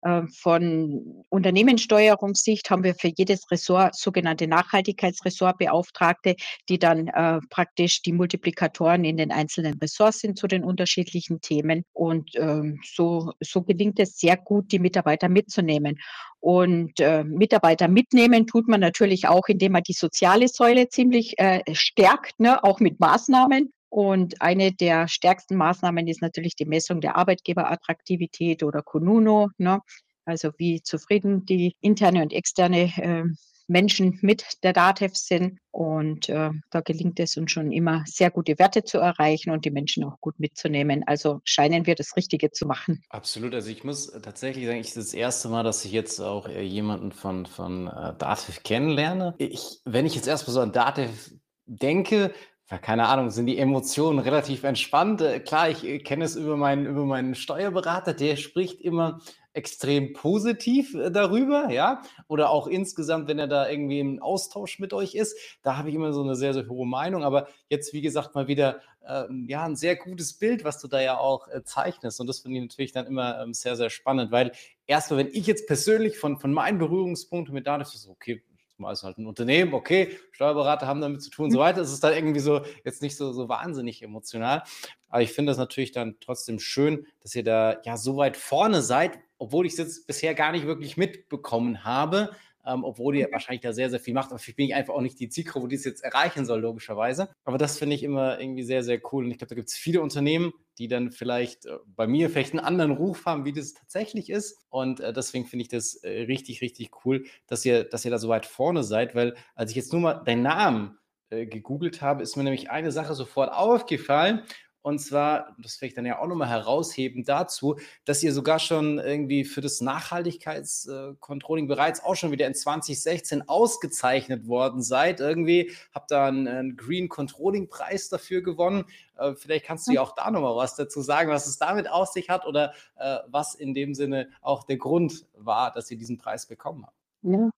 Äh, 0.01 0.23
von 0.37 1.23
Unternehmenssteuerungssicht 1.29 2.69
haben 2.69 2.83
wir 2.83 2.95
für 2.95 3.11
jedes 3.15 3.49
Ressort 3.49 3.95
sogenannte 3.95 4.47
Nachhaltigkeitsressort 4.47 5.57
beauftragt 5.57 6.08
Beauftragte, 6.09 6.35
die 6.67 6.79
dann 6.79 7.07
äh, 7.07 7.39
praktisch 7.49 8.01
die 8.01 8.13
Multiplikatoren 8.13 9.03
in 9.03 9.17
den 9.17 9.31
einzelnen 9.31 9.77
Ressorts 9.79 10.19
sind 10.19 10.37
zu 10.37 10.47
den 10.47 10.63
unterschiedlichen 10.63 11.41
Themen. 11.41 11.83
Und 11.93 12.31
ähm, 12.35 12.79
so, 12.83 13.33
so 13.39 13.61
gelingt 13.61 13.99
es 13.99 14.17
sehr 14.17 14.37
gut, 14.37 14.71
die 14.71 14.79
Mitarbeiter 14.79 15.29
mitzunehmen. 15.29 15.97
Und 16.39 16.99
äh, 16.99 17.23
Mitarbeiter 17.23 17.87
mitnehmen 17.87 18.47
tut 18.47 18.67
man 18.67 18.79
natürlich 18.79 19.27
auch, 19.27 19.47
indem 19.47 19.73
man 19.73 19.83
die 19.83 19.93
soziale 19.93 20.47
Säule 20.47 20.87
ziemlich 20.89 21.37
äh, 21.37 21.61
stärkt, 21.73 22.39
ne, 22.39 22.63
auch 22.63 22.79
mit 22.79 22.99
Maßnahmen. 22.99 23.71
Und 23.91 24.39
eine 24.39 24.71
der 24.71 25.07
stärksten 25.07 25.55
Maßnahmen 25.55 26.07
ist 26.07 26.21
natürlich 26.21 26.55
die 26.55 26.65
Messung 26.65 27.01
der 27.01 27.15
Arbeitgeberattraktivität 27.15 28.61
oder 28.61 28.83
Konuno. 28.83 29.49
Ne? 29.57 29.79
Also 30.25 30.51
wie 30.59 30.83
zufrieden 30.83 31.45
die 31.45 31.75
interne 31.81 32.21
und 32.21 32.31
externe 32.31 32.83
äh, 32.97 33.23
Menschen 33.69 34.19
mit 34.21 34.45
der 34.63 34.73
DATEV 34.73 35.15
sind. 35.15 35.59
Und 35.71 36.27
äh, 36.29 36.49
da 36.71 36.81
gelingt 36.81 37.19
es 37.19 37.37
uns 37.37 37.51
schon 37.51 37.71
immer, 37.71 38.03
sehr 38.07 38.31
gute 38.31 38.57
Werte 38.59 38.83
zu 38.83 38.97
erreichen 38.97 39.51
und 39.51 39.65
die 39.65 39.71
Menschen 39.71 40.03
auch 40.03 40.19
gut 40.19 40.39
mitzunehmen. 40.39 41.03
Also 41.05 41.41
scheinen 41.43 41.85
wir 41.85 41.95
das 41.95 42.15
Richtige 42.17 42.51
zu 42.51 42.65
machen. 42.65 43.01
Absolut. 43.09 43.53
Also 43.53 43.69
ich 43.69 43.83
muss 43.83 44.11
tatsächlich 44.21 44.65
sagen, 44.65 44.79
ich 44.79 44.87
ist 44.87 44.97
das 44.97 45.13
erste 45.13 45.47
Mal, 45.49 45.63
dass 45.63 45.85
ich 45.85 45.91
jetzt 45.91 46.19
auch 46.19 46.49
äh, 46.49 46.61
jemanden 46.61 47.11
von, 47.11 47.45
von 47.45 47.87
äh, 47.87 48.13
DATEV 48.17 48.63
kennenlerne. 48.63 49.35
Ich, 49.37 49.79
wenn 49.85 50.05
ich 50.05 50.15
jetzt 50.15 50.27
erstmal 50.27 50.53
so 50.53 50.61
an 50.61 50.71
DATEV 50.71 51.31
denke, 51.65 52.33
keine 52.77 53.07
Ahnung, 53.07 53.31
sind 53.31 53.47
die 53.47 53.57
Emotionen 53.57 54.19
relativ 54.19 54.63
entspannt. 54.63 55.21
Äh, 55.21 55.39
klar, 55.39 55.69
ich 55.69 55.83
äh, 55.83 55.99
kenne 55.99 56.25
es 56.25 56.35
über 56.35 56.55
meinen, 56.55 56.85
über 56.85 57.05
meinen 57.05 57.33
Steuerberater, 57.33 58.13
der 58.13 58.35
spricht 58.35 58.81
immer 58.81 59.21
extrem 59.53 60.13
positiv 60.13 60.93
äh, 60.95 61.11
darüber, 61.11 61.69
ja. 61.69 62.01
Oder 62.27 62.49
auch 62.49 62.67
insgesamt, 62.67 63.27
wenn 63.27 63.39
er 63.39 63.47
da 63.47 63.69
irgendwie 63.69 63.99
im 63.99 64.21
Austausch 64.21 64.79
mit 64.79 64.93
euch 64.93 65.15
ist, 65.15 65.37
da 65.63 65.77
habe 65.77 65.89
ich 65.89 65.95
immer 65.95 66.13
so 66.13 66.23
eine 66.23 66.35
sehr, 66.35 66.53
sehr 66.53 66.67
hohe 66.67 66.87
Meinung. 66.87 67.23
Aber 67.23 67.47
jetzt, 67.69 67.93
wie 67.93 68.01
gesagt, 68.01 68.35
mal 68.35 68.47
wieder 68.47 68.81
ähm, 69.07 69.45
ja, 69.49 69.63
ein 69.63 69.75
sehr 69.75 69.95
gutes 69.95 70.33
Bild, 70.33 70.63
was 70.63 70.79
du 70.79 70.87
da 70.87 71.01
ja 71.01 71.17
auch 71.17 71.47
äh, 71.47 71.63
zeichnest. 71.63 72.19
Und 72.19 72.27
das 72.27 72.39
finde 72.39 72.57
ich 72.57 72.63
natürlich 72.63 72.91
dann 72.91 73.07
immer 73.07 73.41
ähm, 73.41 73.53
sehr, 73.53 73.75
sehr 73.75 73.89
spannend, 73.89 74.31
weil 74.31 74.51
erstmal, 74.85 75.19
wenn 75.19 75.33
ich 75.33 75.47
jetzt 75.47 75.67
persönlich 75.67 76.17
von, 76.17 76.37
von 76.37 76.53
meinen 76.53 76.77
Berührungspunkten 76.77 77.53
mit 77.53 77.67
da 77.67 77.83
so, 77.83 78.11
okay, 78.11 78.43
mal 78.79 78.93
ist 78.93 79.03
halt 79.03 79.17
ein 79.17 79.27
Unternehmen, 79.27 79.73
okay, 79.73 80.17
Steuerberater 80.31 80.87
haben 80.87 81.01
damit 81.01 81.21
zu 81.21 81.29
tun 81.29 81.45
und 81.45 81.51
so 81.51 81.57
mhm. 81.57 81.63
weiter. 81.63 81.81
Es 81.81 81.91
ist 81.91 82.03
dann 82.03 82.13
irgendwie 82.13 82.39
so 82.39 82.61
jetzt 82.85 83.01
nicht 83.01 83.17
so, 83.17 83.31
so 83.31 83.49
wahnsinnig 83.49 84.01
emotional. 84.01 84.63
Aber 85.09 85.21
ich 85.21 85.33
finde 85.33 85.51
das 85.51 85.57
natürlich 85.57 85.91
dann 85.91 86.15
trotzdem 86.19 86.59
schön, 86.59 87.05
dass 87.21 87.35
ihr 87.35 87.43
da 87.43 87.77
ja 87.83 87.97
so 87.97 88.17
weit 88.17 88.37
vorne 88.37 88.81
seid, 88.81 89.19
obwohl 89.39 89.65
ich 89.65 89.73
es 89.73 89.79
jetzt 89.79 90.07
bisher 90.07 90.35
gar 90.35 90.51
nicht 90.51 90.67
wirklich 90.67 90.97
mitbekommen 90.97 91.83
habe 91.83 92.29
ähm, 92.65 92.83
obwohl 92.83 93.15
die 93.15 93.23
mhm. 93.23 93.31
wahrscheinlich 93.31 93.61
da 93.61 93.73
sehr, 93.73 93.89
sehr 93.89 93.99
viel 93.99 94.13
macht. 94.13 94.31
Aber 94.31 94.39
ich 94.45 94.55
bin 94.55 94.73
einfach 94.73 94.93
auch 94.93 95.01
nicht 95.01 95.19
die 95.19 95.29
Zielgruppe, 95.29 95.67
die 95.67 95.75
es 95.75 95.85
jetzt 95.85 96.03
erreichen 96.03 96.45
soll, 96.45 96.61
logischerweise. 96.61 97.29
Aber 97.43 97.57
das 97.57 97.77
finde 97.77 97.95
ich 97.95 98.03
immer 98.03 98.39
irgendwie 98.39 98.63
sehr, 98.63 98.83
sehr 98.83 98.99
cool. 99.11 99.25
Und 99.25 99.31
ich 99.31 99.37
glaube, 99.37 99.49
da 99.49 99.55
gibt 99.55 99.69
es 99.69 99.75
viele 99.75 100.01
Unternehmen, 100.01 100.53
die 100.77 100.87
dann 100.87 101.11
vielleicht 101.11 101.65
äh, 101.65 101.77
bei 101.95 102.07
mir 102.07 102.29
vielleicht 102.29 102.53
einen 102.53 102.63
anderen 102.63 102.91
Ruf 102.91 103.25
haben, 103.25 103.45
wie 103.45 103.53
das 103.53 103.73
tatsächlich 103.73 104.29
ist. 104.29 104.65
Und 104.69 104.99
äh, 104.99 105.13
deswegen 105.13 105.45
finde 105.45 105.63
ich 105.63 105.69
das 105.69 105.95
äh, 105.95 106.21
richtig, 106.23 106.61
richtig 106.61 106.91
cool, 107.05 107.25
dass 107.47 107.65
ihr, 107.65 107.83
dass 107.83 108.05
ihr 108.05 108.11
da 108.11 108.17
so 108.17 108.29
weit 108.29 108.45
vorne 108.45 108.83
seid, 108.83 109.15
weil 109.15 109.35
als 109.55 109.71
ich 109.71 109.77
jetzt 109.77 109.91
nur 109.93 110.01
mal 110.01 110.13
deinen 110.25 110.43
Namen 110.43 110.97
äh, 111.29 111.45
gegoogelt 111.45 112.01
habe, 112.01 112.23
ist 112.23 112.35
mir 112.35 112.43
nämlich 112.43 112.69
eine 112.69 112.91
Sache 112.91 113.13
sofort 113.13 113.51
aufgefallen. 113.51 114.43
Und 114.81 114.99
zwar, 114.99 115.55
das 115.59 115.81
werde 115.81 115.89
ich 115.89 115.93
dann 115.93 116.05
ja 116.05 116.19
auch 116.19 116.27
nochmal 116.27 116.47
herausheben 116.47 117.25
dazu, 117.25 117.77
dass 118.05 118.23
ihr 118.23 118.33
sogar 118.33 118.59
schon 118.59 118.97
irgendwie 118.97 119.43
für 119.43 119.59
das 119.59 119.81
Nachhaltigkeitscontrolling 119.81 121.67
bereits 121.67 122.01
auch 122.03 122.15
schon 122.15 122.31
wieder 122.31 122.47
in 122.47 122.55
2016 122.55 123.49
ausgezeichnet 123.49 124.47
worden 124.47 124.81
seid. 124.81 125.19
Irgendwie 125.19 125.71
habt 125.93 126.11
da 126.11 126.27
einen, 126.27 126.47
einen 126.47 126.77
Green 126.77 127.09
Controlling 127.09 127.67
Preis 127.67 128.07
dafür 128.07 128.41
gewonnen. 128.41 128.85
Äh, 129.17 129.33
vielleicht 129.35 129.65
kannst 129.65 129.87
du 129.87 129.91
ja 129.91 130.01
auch 130.01 130.15
da 130.15 130.31
nochmal 130.31 130.55
was 130.55 130.75
dazu 130.75 131.01
sagen, 131.01 131.29
was 131.29 131.47
es 131.47 131.57
damit 131.57 131.89
auf 131.89 132.07
sich 132.07 132.29
hat 132.29 132.45
oder 132.45 132.73
äh, 132.95 133.17
was 133.27 133.55
in 133.55 133.73
dem 133.73 133.93
Sinne 133.93 134.29
auch 134.41 134.63
der 134.63 134.77
Grund 134.77 135.25
war, 135.33 135.71
dass 135.73 135.91
ihr 135.91 135.97
diesen 135.97 136.17
Preis 136.17 136.45
bekommen 136.45 136.85
habt. 136.85 136.95
Ja, 137.23 137.49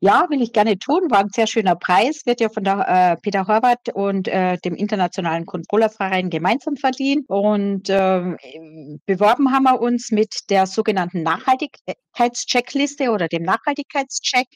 ja, 0.00 0.26
will 0.30 0.40
ich 0.40 0.52
gerne 0.52 0.78
tun. 0.78 1.10
War 1.10 1.20
ein 1.20 1.28
sehr 1.30 1.46
schöner 1.46 1.76
Preis, 1.76 2.22
wird 2.24 2.40
ja 2.40 2.48
von 2.48 2.64
der 2.64 2.88
äh, 2.88 3.16
Peter 3.20 3.46
Horvath 3.46 3.90
und 3.92 4.28
äh, 4.28 4.56
dem 4.58 4.74
Internationalen 4.74 5.44
Controllerverein 5.44 6.30
gemeinsam 6.30 6.76
verliehen. 6.76 7.24
Und 7.28 7.90
äh, 7.90 8.34
beworben 9.06 9.52
haben 9.52 9.64
wir 9.64 9.80
uns 9.80 10.10
mit 10.10 10.34
der 10.48 10.66
sogenannten 10.66 11.22
Nachhaltigkeitscheckliste 11.22 13.10
oder 13.10 13.28
dem 13.28 13.42
Nachhaltigkeitscheck. 13.42 14.48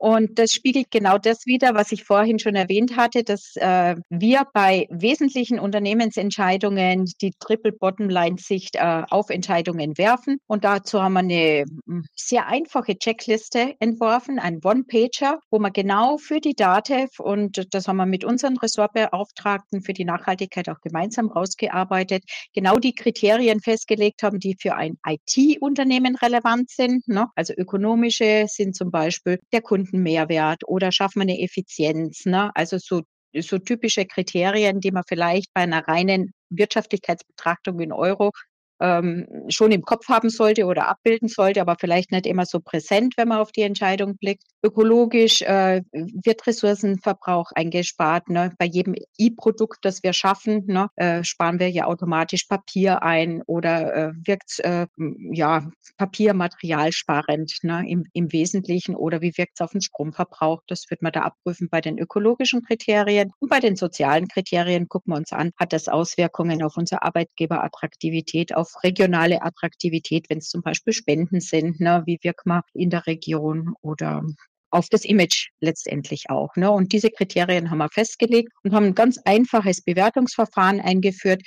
Und 0.00 0.38
das 0.38 0.52
spiegelt 0.52 0.90
genau 0.90 1.18
das 1.18 1.44
wider, 1.44 1.74
was 1.74 1.92
ich 1.92 2.04
vorhin 2.04 2.38
schon 2.38 2.54
erwähnt 2.54 2.96
hatte, 2.96 3.22
dass 3.22 3.54
äh, 3.56 3.96
wir 4.08 4.46
bei 4.54 4.86
wesentlichen 4.88 5.60
Unternehmensentscheidungen 5.60 7.04
die 7.20 7.32
Triple 7.38 7.72
Bottom 7.72 8.08
Line 8.08 8.36
Sicht 8.38 8.76
äh, 8.76 9.02
auf 9.10 9.28
Entscheidungen 9.28 9.98
werfen. 9.98 10.38
Und 10.46 10.64
dazu 10.64 11.02
haben 11.02 11.12
wir 11.12 11.18
eine 11.20 11.64
hm, 11.86 12.06
sehr 12.16 12.46
einfache 12.46 12.96
Checkliste 12.96 13.74
entworfen, 13.78 14.38
ein 14.38 14.60
One-Pager, 14.64 15.38
wo 15.50 15.58
man 15.58 15.74
genau 15.74 16.16
für 16.16 16.40
die 16.40 16.54
DATEV 16.54 17.20
und 17.20 17.66
das 17.74 17.86
haben 17.86 17.98
wir 17.98 18.06
mit 18.06 18.24
unseren 18.24 18.56
Ressortbeauftragten 18.56 19.82
für 19.82 19.92
die 19.92 20.06
Nachhaltigkeit 20.06 20.70
auch 20.70 20.80
gemeinsam 20.80 21.28
rausgearbeitet, 21.28 22.24
genau 22.54 22.76
die 22.76 22.94
Kriterien 22.94 23.60
festgelegt 23.60 24.22
haben, 24.22 24.40
die 24.40 24.56
für 24.58 24.76
ein 24.76 24.96
IT-Unternehmen 25.06 26.16
relevant 26.16 26.70
sind. 26.70 27.06
Ne? 27.06 27.26
Also 27.34 27.52
ökonomische 27.54 28.46
sind 28.48 28.74
zum 28.74 28.90
Beispiel 28.90 29.38
der 29.52 29.60
Kunden 29.60 29.89
Mehrwert 29.98 30.62
oder 30.66 30.92
schaffen 30.92 31.20
wir 31.20 31.22
eine 31.22 31.40
Effizienz? 31.40 32.24
Ne? 32.26 32.50
Also 32.54 32.78
so, 32.78 33.02
so 33.36 33.58
typische 33.58 34.06
Kriterien, 34.06 34.80
die 34.80 34.92
man 34.92 35.04
vielleicht 35.08 35.52
bei 35.54 35.62
einer 35.62 35.86
reinen 35.86 36.32
Wirtschaftlichkeitsbetrachtung 36.50 37.80
in 37.80 37.92
Euro 37.92 38.32
ähm, 38.80 39.26
schon 39.48 39.72
im 39.72 39.82
Kopf 39.82 40.08
haben 40.08 40.30
sollte 40.30 40.64
oder 40.64 40.88
abbilden 40.88 41.28
sollte, 41.28 41.60
aber 41.60 41.76
vielleicht 41.78 42.12
nicht 42.12 42.26
immer 42.26 42.46
so 42.46 42.60
präsent, 42.60 43.14
wenn 43.16 43.28
man 43.28 43.38
auf 43.38 43.52
die 43.52 43.62
Entscheidung 43.62 44.16
blickt. 44.16 44.44
Ökologisch 44.62 45.42
äh, 45.42 45.82
wird 45.92 46.46
Ressourcenverbrauch 46.46 47.52
eingespart. 47.54 48.28
Ne? 48.28 48.52
Bei 48.58 48.66
jedem 48.66 48.94
E-Produkt, 49.18 49.78
das 49.82 50.02
wir 50.02 50.12
schaffen, 50.12 50.64
ne, 50.66 50.88
äh, 50.96 51.24
sparen 51.24 51.58
wir 51.58 51.70
ja 51.70 51.86
automatisch 51.86 52.44
Papier 52.44 53.02
ein 53.02 53.42
oder 53.46 53.94
äh, 53.94 54.12
wirkt 54.24 54.60
äh, 54.60 54.86
ja 55.32 55.70
papiermaterialsparend 55.96 57.58
ne, 57.62 57.84
im, 57.88 58.04
im 58.12 58.32
Wesentlichen 58.32 58.94
oder 58.94 59.20
wie 59.20 59.36
wirkt 59.36 59.52
es 59.54 59.64
auf 59.64 59.72
den 59.72 59.80
Stromverbrauch? 59.80 60.62
Das 60.66 60.84
wird 60.90 61.02
man 61.02 61.12
da 61.12 61.22
abprüfen 61.22 61.68
bei 61.70 61.80
den 61.80 61.98
ökologischen 61.98 62.62
Kriterien. 62.62 63.32
Und 63.38 63.48
bei 63.48 63.60
den 63.60 63.76
sozialen 63.76 64.28
Kriterien 64.28 64.88
gucken 64.88 65.12
wir 65.12 65.18
uns 65.18 65.32
an, 65.32 65.52
hat 65.58 65.72
das 65.72 65.88
Auswirkungen 65.88 66.62
auf 66.62 66.76
unsere 66.76 67.02
Arbeitgeberattraktivität, 67.02 68.54
auf 68.54 68.69
regionale 68.82 69.42
Attraktivität, 69.42 70.26
wenn 70.28 70.38
es 70.38 70.48
zum 70.48 70.62
Beispiel 70.62 70.92
Spenden 70.92 71.40
sind, 71.40 71.80
ne, 71.80 72.02
wie 72.06 72.18
wirkt 72.22 72.46
man 72.46 72.62
in 72.74 72.90
der 72.90 73.06
Region 73.06 73.74
oder 73.82 74.22
auf 74.70 74.88
das 74.88 75.04
Image 75.04 75.48
letztendlich 75.60 76.30
auch. 76.30 76.54
Ne? 76.56 76.70
Und 76.70 76.92
diese 76.92 77.10
Kriterien 77.10 77.70
haben 77.70 77.78
wir 77.78 77.88
festgelegt 77.88 78.52
und 78.62 78.72
haben 78.72 78.86
ein 78.86 78.94
ganz 78.94 79.18
einfaches 79.24 79.82
Bewertungsverfahren 79.82 80.80
eingeführt, 80.80 81.42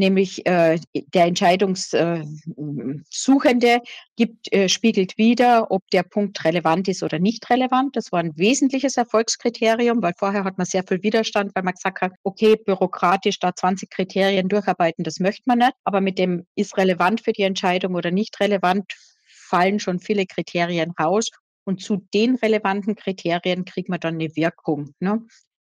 nämlich 0.00 0.44
äh, 0.46 0.80
der 1.14 1.26
Entscheidungssuchende 1.26 3.66
äh, 3.66 3.80
gibt, 4.16 4.52
äh, 4.52 4.68
spiegelt 4.68 5.16
wieder, 5.16 5.70
ob 5.70 5.88
der 5.90 6.02
Punkt 6.02 6.44
relevant 6.44 6.88
ist 6.88 7.04
oder 7.04 7.20
nicht 7.20 7.48
relevant. 7.50 7.94
Das 7.94 8.10
war 8.10 8.18
ein 8.18 8.36
wesentliches 8.36 8.96
Erfolgskriterium, 8.96 10.02
weil 10.02 10.14
vorher 10.18 10.42
hat 10.42 10.58
man 10.58 10.66
sehr 10.66 10.82
viel 10.82 11.04
Widerstand, 11.04 11.54
weil 11.54 11.62
man 11.62 11.74
gesagt 11.74 12.00
hat, 12.00 12.12
okay, 12.24 12.56
bürokratisch 12.56 13.38
da 13.38 13.54
20 13.54 13.90
Kriterien 13.90 14.48
durcharbeiten, 14.48 15.04
das 15.04 15.20
möchte 15.20 15.44
man 15.46 15.58
nicht. 15.58 15.74
Aber 15.84 16.00
mit 16.00 16.18
dem 16.18 16.46
ist 16.56 16.76
relevant 16.76 17.20
für 17.20 17.32
die 17.32 17.42
Entscheidung 17.42 17.94
oder 17.94 18.10
nicht 18.10 18.40
relevant, 18.40 18.92
fallen 19.26 19.78
schon 19.78 20.00
viele 20.00 20.26
Kriterien 20.26 20.92
raus. 20.98 21.30
Und 21.64 21.82
zu 21.82 22.06
den 22.14 22.36
relevanten 22.36 22.96
Kriterien 22.96 23.64
kriegt 23.64 23.88
man 23.88 24.00
dann 24.00 24.14
eine 24.14 24.34
Wirkung. 24.34 24.94
Ne? 24.98 25.22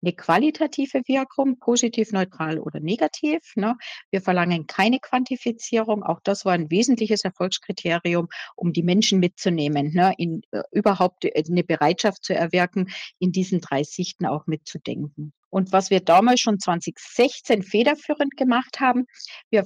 Eine 0.01 0.13
qualitative 0.13 1.01
Wirkung, 1.07 1.57
positiv, 1.59 2.11
neutral 2.11 2.59
oder 2.59 2.79
negativ. 2.79 3.39
Ne? 3.55 3.75
Wir 4.11 4.21
verlangen 4.21 4.67
keine 4.67 4.99
Quantifizierung. 4.99 6.03
Auch 6.03 6.19
das 6.23 6.45
war 6.45 6.53
ein 6.53 6.69
wesentliches 6.69 7.23
Erfolgskriterium, 7.23 8.27
um 8.55 8.73
die 8.73 8.83
Menschen 8.83 9.19
mitzunehmen, 9.19 9.93
ne? 9.93 10.13
in, 10.17 10.41
äh, 10.51 10.61
überhaupt 10.71 11.25
äh, 11.25 11.43
eine 11.47 11.63
Bereitschaft 11.63 12.23
zu 12.23 12.35
erwirken, 12.35 12.89
in 13.19 13.31
diesen 13.31 13.59
drei 13.59 13.83
Sichten 13.83 14.25
auch 14.25 14.45
mitzudenken. 14.45 15.33
Und 15.49 15.71
was 15.71 15.89
wir 15.89 16.01
damals 16.01 16.41
schon 16.41 16.59
2016 16.59 17.63
federführend 17.63 18.37
gemacht 18.37 18.79
haben, 18.79 19.05
wir 19.49 19.65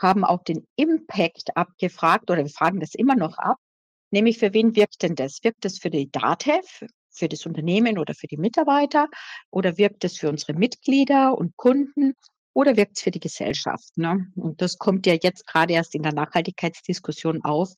haben 0.00 0.24
auch 0.24 0.42
den 0.42 0.66
Impact 0.76 1.56
abgefragt 1.56 2.30
oder 2.30 2.42
wir 2.44 2.50
fragen 2.50 2.80
das 2.80 2.94
immer 2.94 3.16
noch 3.16 3.38
ab. 3.38 3.58
Nämlich 4.10 4.38
für 4.38 4.52
wen 4.52 4.76
wirkt 4.76 5.02
denn 5.02 5.14
das? 5.14 5.42
Wirkt 5.42 5.64
das 5.64 5.78
für 5.78 5.90
die 5.90 6.10
DATEV, 6.10 6.84
für 7.12 7.28
das 7.28 7.46
Unternehmen 7.46 7.98
oder 7.98 8.14
für 8.14 8.26
die 8.26 8.36
Mitarbeiter? 8.36 9.08
Oder 9.50 9.78
wirkt 9.78 10.04
es 10.04 10.18
für 10.18 10.28
unsere 10.28 10.54
Mitglieder 10.54 11.36
und 11.36 11.56
Kunden? 11.56 12.14
Oder 12.54 12.76
wirkt 12.76 12.96
es 12.96 13.02
für 13.02 13.10
die 13.10 13.20
Gesellschaft? 13.20 13.96
Ne? 13.96 14.26
Und 14.36 14.60
das 14.60 14.78
kommt 14.78 15.06
ja 15.06 15.14
jetzt 15.20 15.46
gerade 15.46 15.74
erst 15.74 15.94
in 15.94 16.02
der 16.02 16.12
Nachhaltigkeitsdiskussion 16.12 17.42
auf, 17.44 17.72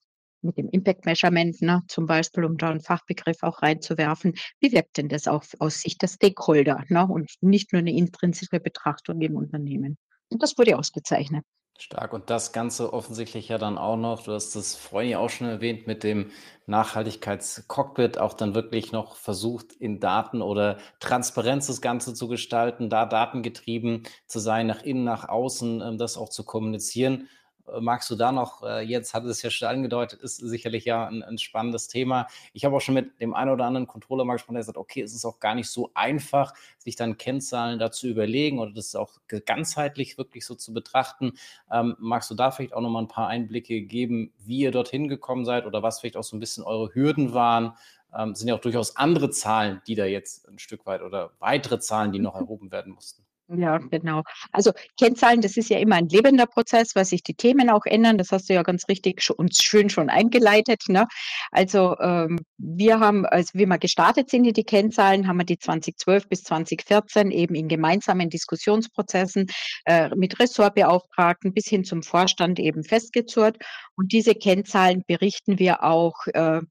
mit 0.44 0.58
dem 0.58 0.68
Impact 0.68 1.06
Measurement 1.06 1.60
ne, 1.62 1.82
zum 1.88 2.06
Beispiel, 2.06 2.44
um 2.44 2.56
da 2.58 2.70
einen 2.70 2.80
Fachbegriff 2.80 3.42
auch 3.42 3.62
reinzuwerfen. 3.62 4.34
Wie 4.60 4.72
wirkt 4.72 4.98
denn 4.98 5.08
das 5.08 5.26
auch 5.26 5.44
aus 5.58 5.80
Sicht 5.80 6.02
der 6.02 6.08
Stakeholder 6.08 6.84
ne, 6.88 7.06
und 7.06 7.32
nicht 7.40 7.72
nur 7.72 7.80
eine 7.80 7.92
intrinsische 7.92 8.60
Betrachtung 8.60 9.20
im 9.20 9.36
Unternehmen? 9.36 9.96
Und 10.28 10.42
das 10.42 10.56
wurde 10.58 10.78
ausgezeichnet. 10.78 11.44
Stark. 11.78 12.12
Und 12.12 12.30
das 12.30 12.52
Ganze 12.52 12.92
offensichtlich 12.92 13.48
ja 13.48 13.58
dann 13.58 13.78
auch 13.78 13.96
noch, 13.96 14.22
du 14.22 14.32
hast 14.32 14.54
das 14.54 14.76
vorhin 14.76 15.10
ja 15.10 15.18
auch 15.18 15.28
schon 15.28 15.48
erwähnt, 15.48 15.86
mit 15.86 16.04
dem 16.04 16.30
Nachhaltigkeitscockpit 16.66 18.18
auch 18.18 18.34
dann 18.34 18.54
wirklich 18.54 18.92
noch 18.92 19.16
versucht, 19.16 19.72
in 19.72 19.98
Daten 19.98 20.40
oder 20.40 20.78
Transparenz 21.00 21.66
das 21.66 21.80
Ganze 21.80 22.14
zu 22.14 22.28
gestalten, 22.28 22.90
da 22.90 23.06
datengetrieben 23.06 24.04
zu 24.26 24.38
sein, 24.38 24.68
nach 24.68 24.82
innen, 24.82 25.04
nach 25.04 25.28
außen, 25.28 25.80
ähm, 25.80 25.98
das 25.98 26.16
auch 26.16 26.28
zu 26.28 26.44
kommunizieren. 26.44 27.28
Äh, 27.72 27.80
magst 27.80 28.10
du 28.10 28.16
da 28.16 28.32
noch, 28.32 28.62
äh, 28.62 28.80
jetzt 28.80 29.14
hat 29.14 29.24
es 29.24 29.42
ja 29.42 29.50
schon 29.50 29.68
angedeutet, 29.68 30.22
ist 30.22 30.36
sicherlich 30.36 30.84
ja 30.84 31.06
ein, 31.06 31.22
ein 31.22 31.38
spannendes 31.38 31.88
Thema. 31.88 32.26
Ich 32.52 32.64
habe 32.64 32.76
auch 32.76 32.80
schon 32.80 32.94
mit 32.94 33.20
dem 33.20 33.34
einen 33.34 33.50
oder 33.50 33.64
anderen 33.64 33.86
Controller 33.86 34.24
mal 34.24 34.34
gesprochen, 34.34 34.54
der 34.54 34.64
sagt, 34.64 34.78
okay, 34.78 35.02
es 35.02 35.14
ist 35.14 35.24
auch 35.24 35.40
gar 35.40 35.54
nicht 35.54 35.68
so 35.68 35.90
einfach, 35.94 36.54
sich 36.78 36.96
dann 36.96 37.18
Kennzahlen 37.18 37.78
dazu 37.78 38.06
überlegen 38.06 38.58
oder 38.58 38.72
das 38.72 38.94
auch 38.94 39.12
ganzheitlich 39.46 40.18
wirklich 40.18 40.46
so 40.46 40.54
zu 40.54 40.72
betrachten. 40.72 41.32
Ähm, 41.70 41.96
magst 41.98 42.30
du 42.30 42.34
da 42.34 42.50
vielleicht 42.50 42.74
auch 42.74 42.80
noch 42.80 42.90
mal 42.90 43.02
ein 43.02 43.08
paar 43.08 43.28
Einblicke 43.28 43.82
geben, 43.82 44.32
wie 44.38 44.60
ihr 44.60 44.70
dorthin 44.70 45.08
gekommen 45.08 45.44
seid 45.44 45.66
oder 45.66 45.82
was 45.82 46.00
vielleicht 46.00 46.16
auch 46.16 46.24
so 46.24 46.36
ein 46.36 46.40
bisschen 46.40 46.64
eure 46.64 46.94
Hürden 46.94 47.34
waren? 47.34 47.74
Ähm, 48.16 48.34
sind 48.34 48.48
ja 48.48 48.54
auch 48.54 48.60
durchaus 48.60 48.96
andere 48.96 49.30
Zahlen, 49.30 49.82
die 49.86 49.96
da 49.96 50.04
jetzt 50.04 50.48
ein 50.48 50.58
Stück 50.58 50.86
weit 50.86 51.02
oder 51.02 51.32
weitere 51.40 51.80
Zahlen, 51.80 52.12
die 52.12 52.20
noch 52.20 52.34
erhoben 52.40 52.70
werden 52.70 52.92
mussten. 52.92 53.23
Ja, 53.48 53.76
genau. 53.76 54.22
Also 54.52 54.72
Kennzahlen, 54.98 55.42
das 55.42 55.58
ist 55.58 55.68
ja 55.68 55.78
immer 55.78 55.96
ein 55.96 56.08
lebender 56.08 56.46
Prozess, 56.46 56.94
weil 56.94 57.04
sich 57.04 57.22
die 57.22 57.34
Themen 57.34 57.68
auch 57.68 57.84
ändern. 57.84 58.16
Das 58.16 58.30
hast 58.32 58.48
du 58.48 58.54
ja 58.54 58.62
ganz 58.62 58.88
richtig 58.88 59.20
sch 59.22 59.30
uns 59.30 59.62
schön 59.62 59.90
schon 59.90 60.08
eingeleitet, 60.08 60.84
ne? 60.88 61.06
Also, 61.50 61.94
ähm, 62.00 62.40
wir 62.56 63.00
haben, 63.00 63.26
als 63.26 63.52
wir 63.52 63.66
mal 63.66 63.78
gestartet 63.78 64.30
sind 64.30 64.46
in 64.46 64.54
die 64.54 64.64
Kennzahlen, 64.64 65.28
haben 65.28 65.36
wir 65.36 65.44
die 65.44 65.58
2012 65.58 66.26
bis 66.28 66.42
2014 66.44 67.30
eben 67.30 67.54
in 67.54 67.68
gemeinsamen 67.68 68.30
Diskussionsprozessen, 68.30 69.46
äh, 69.84 70.08
mit 70.16 70.40
Ressortbeauftragten 70.40 71.52
bis 71.52 71.66
hin 71.66 71.84
zum 71.84 72.02
Vorstand 72.02 72.58
eben 72.58 72.82
festgezurrt. 72.82 73.58
Und 73.94 74.12
diese 74.12 74.34
Kennzahlen 74.34 75.04
berichten 75.06 75.58
wir 75.58 75.82
auch, 75.84 76.14
äh, 76.28 76.62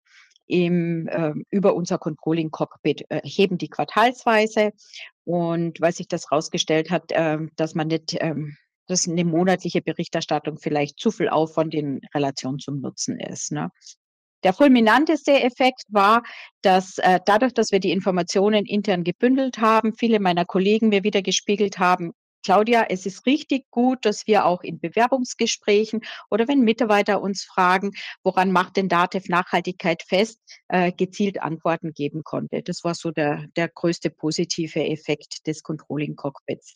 im, 0.48 1.08
äh, 1.08 1.34
über 1.52 1.74
unser 1.76 1.98
Controlling 1.98 2.52
Cockpit, 2.52 3.06
äh, 3.10 3.22
heben 3.24 3.58
die 3.58 3.70
quartalsweise. 3.70 4.72
Und 5.26 5.80
weil 5.80 5.94
sich 5.94 6.08
das 6.08 6.30
herausgestellt 6.30 6.92
hat, 6.92 7.12
äh, 7.12 7.38
dass 7.56 7.76
man 7.76 7.88
nicht, 7.88 8.16
ähm, 8.20 8.58
dass 8.88 9.08
eine 9.08 9.24
monatliche 9.24 9.82
Berichterstattung 9.82 10.58
vielleicht 10.60 11.00
zu 11.00 11.12
viel 11.12 11.30
Aufwand 11.30 11.74
in 11.74 12.02
Relation 12.14 12.60
zum 12.60 12.82
Nutzen 12.82 13.20
ist. 13.20 13.52
Ne? 13.52 13.70
Der 14.44 14.54
fulminanteste 14.54 15.42
Effekt 15.42 15.84
war, 15.88 16.22
dass 16.62 16.98
äh, 16.98 17.20
dadurch, 17.26 17.54
dass 17.54 17.72
wir 17.72 17.80
die 17.80 17.92
Informationen 17.92 18.66
intern 18.66 19.06
gebündelt 19.06 19.60
haben, 19.60 19.94
viele 19.94 20.20
meiner 20.20 20.44
Kollegen 20.44 20.90
mir 20.90 21.04
wieder 21.04 21.22
gespiegelt 21.22 21.80
haben, 21.80 22.12
Claudia, 22.44 22.86
es 22.90 23.06
ist 23.06 23.26
richtig 23.26 23.70
gut, 23.72 24.06
dass 24.06 24.28
wir 24.28 24.46
auch 24.46 24.62
in 24.64 24.80
Bewerbungsgesprächen 24.80 26.02
oder 26.30 26.48
wenn 26.48 26.62
Mitarbeiter 26.62 27.22
uns 27.22 27.44
fragen, 27.44 27.92
woran 28.24 28.52
macht 28.52 28.78
denn 28.78 28.90
DATEV 28.90 29.30
Nachhaltigkeit 29.30 30.04
fest, 30.04 30.40
äh, 30.68 30.92
gezielt 30.92 31.42
Antworten 31.42 31.94
geben 31.94 32.24
konnte. 32.24 32.62
Das 32.62 32.84
war 32.84 32.96
so 32.96 33.12
der, 33.12 33.46
der 33.56 33.70
größte 33.70 34.10
positive 34.10 34.86
Effekt 34.86 35.48
des 35.48 35.64
Controlling 35.64 36.16
Cockpits. 36.16 36.76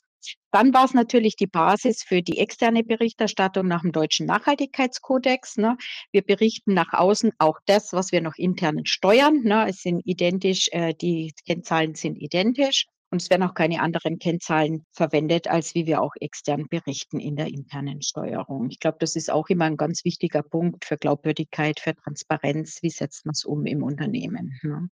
Dann 0.51 0.73
war 0.73 0.85
es 0.85 0.93
natürlich 0.93 1.35
die 1.35 1.47
Basis 1.47 2.03
für 2.03 2.21
die 2.21 2.39
externe 2.39 2.83
Berichterstattung 2.83 3.67
nach 3.67 3.81
dem 3.81 3.91
deutschen 3.91 4.25
Nachhaltigkeitskodex. 4.25 5.57
Ne? 5.57 5.77
Wir 6.11 6.21
berichten 6.21 6.73
nach 6.73 6.93
außen 6.93 7.31
auch 7.37 7.59
das, 7.65 7.93
was 7.93 8.11
wir 8.11 8.21
noch 8.21 8.35
intern 8.35 8.85
steuern. 8.85 9.43
Ne? 9.43 9.67
Es 9.69 9.81
sind 9.81 10.01
identisch, 10.05 10.69
äh, 10.71 10.93
die 10.93 11.33
Kennzahlen 11.45 11.95
sind 11.95 12.17
identisch. 12.17 12.87
Und 13.09 13.21
es 13.21 13.29
werden 13.29 13.43
auch 13.43 13.53
keine 13.53 13.81
anderen 13.81 14.19
Kennzahlen 14.19 14.85
verwendet, 14.91 15.47
als 15.47 15.73
wie 15.75 15.85
wir 15.85 16.01
auch 16.01 16.13
extern 16.19 16.67
berichten 16.69 17.19
in 17.19 17.37
der 17.37 17.47
internen 17.47 18.01
Steuerung. 18.01 18.69
Ich 18.69 18.79
glaube, 18.79 18.97
das 18.99 19.15
ist 19.15 19.31
auch 19.31 19.47
immer 19.47 19.65
ein 19.65 19.77
ganz 19.77 20.03
wichtiger 20.03 20.43
Punkt 20.43 20.83
für 20.83 20.97
Glaubwürdigkeit, 20.97 21.79
für 21.79 21.95
Transparenz. 21.95 22.79
Wie 22.81 22.89
setzt 22.89 23.25
man 23.25 23.31
es 23.31 23.45
um 23.45 23.65
im 23.65 23.81
Unternehmen? 23.81 24.59
Ne? 24.61 24.89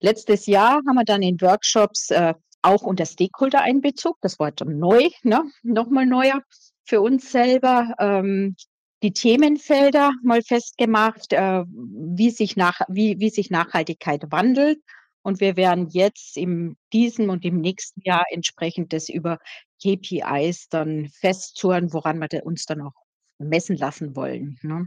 Letztes 0.00 0.46
Jahr 0.46 0.82
haben 0.86 0.96
wir 0.96 1.04
dann 1.04 1.22
in 1.22 1.40
Workshops 1.40 2.10
äh, 2.10 2.34
auch 2.62 2.82
unter 2.82 3.06
Stakeholder-Einbezug, 3.06 4.16
das 4.20 4.38
war 4.40 4.50
dann 4.50 4.78
neu, 4.78 5.08
ne? 5.22 5.44
nochmal 5.62 6.04
neuer 6.04 6.42
für 6.84 7.00
uns 7.00 7.30
selber, 7.30 7.94
ähm, 7.98 8.56
die 9.02 9.12
Themenfelder 9.12 10.10
mal 10.22 10.42
festgemacht, 10.42 11.32
äh, 11.32 11.64
wie, 11.66 12.30
sich 12.30 12.56
nach, 12.56 12.80
wie, 12.88 13.20
wie 13.20 13.30
sich 13.30 13.50
Nachhaltigkeit 13.50 14.24
wandelt 14.30 14.80
und 15.26 15.40
wir 15.40 15.56
werden 15.56 15.88
jetzt 15.88 16.36
in 16.36 16.76
diesem 16.92 17.30
und 17.30 17.44
im 17.44 17.60
nächsten 17.60 18.00
Jahr 18.02 18.24
entsprechend 18.30 18.92
das 18.92 19.08
über 19.08 19.38
KPIs 19.82 20.68
dann 20.68 21.08
festzurren, 21.08 21.92
woran 21.92 22.20
wir 22.20 22.46
uns 22.46 22.64
dann 22.64 22.82
auch 22.82 22.92
messen 23.38 23.76
lassen 23.76 24.14
wollen. 24.14 24.56
Ne? 24.62 24.86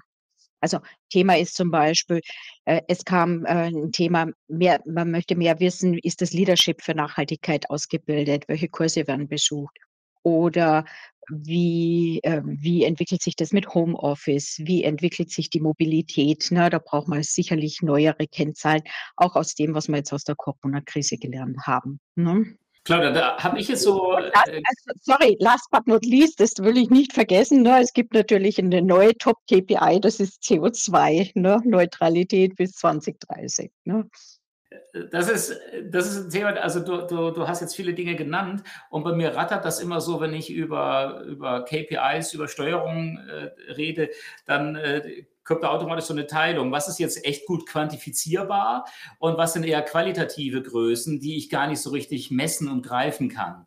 Also 0.62 0.80
Thema 1.10 1.38
ist 1.38 1.56
zum 1.56 1.72
Beispiel, 1.72 2.22
äh, 2.64 2.82
es 2.88 3.04
kam 3.04 3.44
äh, 3.44 3.68
ein 3.68 3.92
Thema, 3.92 4.28
mehr, 4.48 4.82
man 4.86 5.12
möchte 5.12 5.36
mehr 5.36 5.60
wissen, 5.60 5.98
ist 5.98 6.22
das 6.22 6.32
Leadership 6.32 6.82
für 6.84 6.96
Nachhaltigkeit 6.96 7.70
ausgebildet? 7.70 8.46
Welche 8.48 8.70
Kurse 8.70 9.08
werden 9.08 9.28
besucht? 9.28 9.78
Oder 10.24 10.86
wie, 11.30 12.20
äh, 12.24 12.42
wie 12.44 12.84
entwickelt 12.84 13.22
sich 13.22 13.36
das 13.36 13.52
mit 13.52 13.74
Homeoffice? 13.74 14.60
Wie 14.64 14.84
entwickelt 14.84 15.30
sich 15.30 15.50
die 15.50 15.62
Mobilität? 15.62 16.48
Na, 16.52 16.70
da 16.70 16.80
braucht 16.80 17.08
man 17.08 17.24
sicherlich 17.24 17.82
neuere 17.82 18.28
Kennzahlen, 18.28 18.82
auch 19.16 19.36
aus 19.36 19.56
dem, 19.56 19.74
was 19.76 19.88
wir 19.88 19.98
jetzt 19.98 20.14
aus 20.14 20.24
der 20.24 20.36
Corona-Krise 20.36 21.18
gelernt 21.18 21.58
haben. 21.66 22.00
Ne? 22.16 22.58
Claudia, 22.86 23.12
da 23.12 23.38
habe 23.38 23.60
ich 23.60 23.68
jetzt 23.68 23.84
so. 23.84 24.18
Äh, 24.18 24.32
also, 24.34 24.62
sorry, 25.02 25.38
last 25.40 25.70
but 25.72 25.86
not 25.86 26.04
least, 26.06 26.40
das 26.40 26.54
will 26.58 26.78
ich 26.78 26.90
nicht 26.90 27.14
vergessen. 27.14 27.62
Ne? 27.62 27.82
Es 27.82 27.94
gibt 27.94 28.14
natürlich 28.14 28.58
eine 28.58 28.82
neue 28.82 29.16
Top-KPI, 29.18 30.00
das 30.02 30.20
ist 30.20 30.42
CO2, 30.44 31.32
ne? 31.36 31.62
Neutralität 31.66 32.56
bis 32.56 32.72
2030. 32.74 33.72
Ne? 33.84 34.10
Das 35.12 35.30
ist, 35.30 35.60
das 35.90 36.08
ist 36.08 36.26
ein 36.26 36.30
Thema, 36.30 36.50
also 36.60 36.80
du, 36.80 37.08
du, 37.08 37.32
du 37.32 37.48
hast 37.48 37.62
jetzt 37.62 37.76
viele 37.76 37.94
Dinge 37.94 38.16
genannt 38.16 38.64
und 38.90 39.04
bei 39.04 39.14
mir 39.14 39.36
rattert 39.36 39.66
das 39.66 39.80
immer 39.80 40.02
so, 40.02 40.20
wenn 40.22 40.34
ich 40.34 40.52
über, 40.52 41.24
über 41.26 41.66
KPIs, 41.66 42.34
über 42.34 42.48
Steuerung 42.48 43.18
äh, 43.18 43.72
rede, 43.72 44.10
dann 44.46 44.76
äh, 44.76 45.26
kommt 45.44 45.64
da 45.64 45.70
automatisch 45.70 46.06
so 46.06 46.14
eine 46.14 46.28
Teilung. 46.28 46.72
Was 46.72 46.88
ist 46.88 47.00
jetzt 47.00 47.26
echt 47.26 47.48
gut 47.48 47.68
quantifizierbar 47.68 48.86
und 49.18 49.38
was 49.38 49.54
sind 49.54 49.64
eher 49.64 49.82
qualitative 49.82 50.62
Größen, 50.62 51.20
die 51.20 51.38
ich 51.38 51.50
gar 51.50 51.66
nicht 51.66 51.82
so 51.82 51.90
richtig 51.90 52.30
messen 52.30 52.70
und 52.70 52.86
greifen 52.86 53.30
kann? 53.30 53.66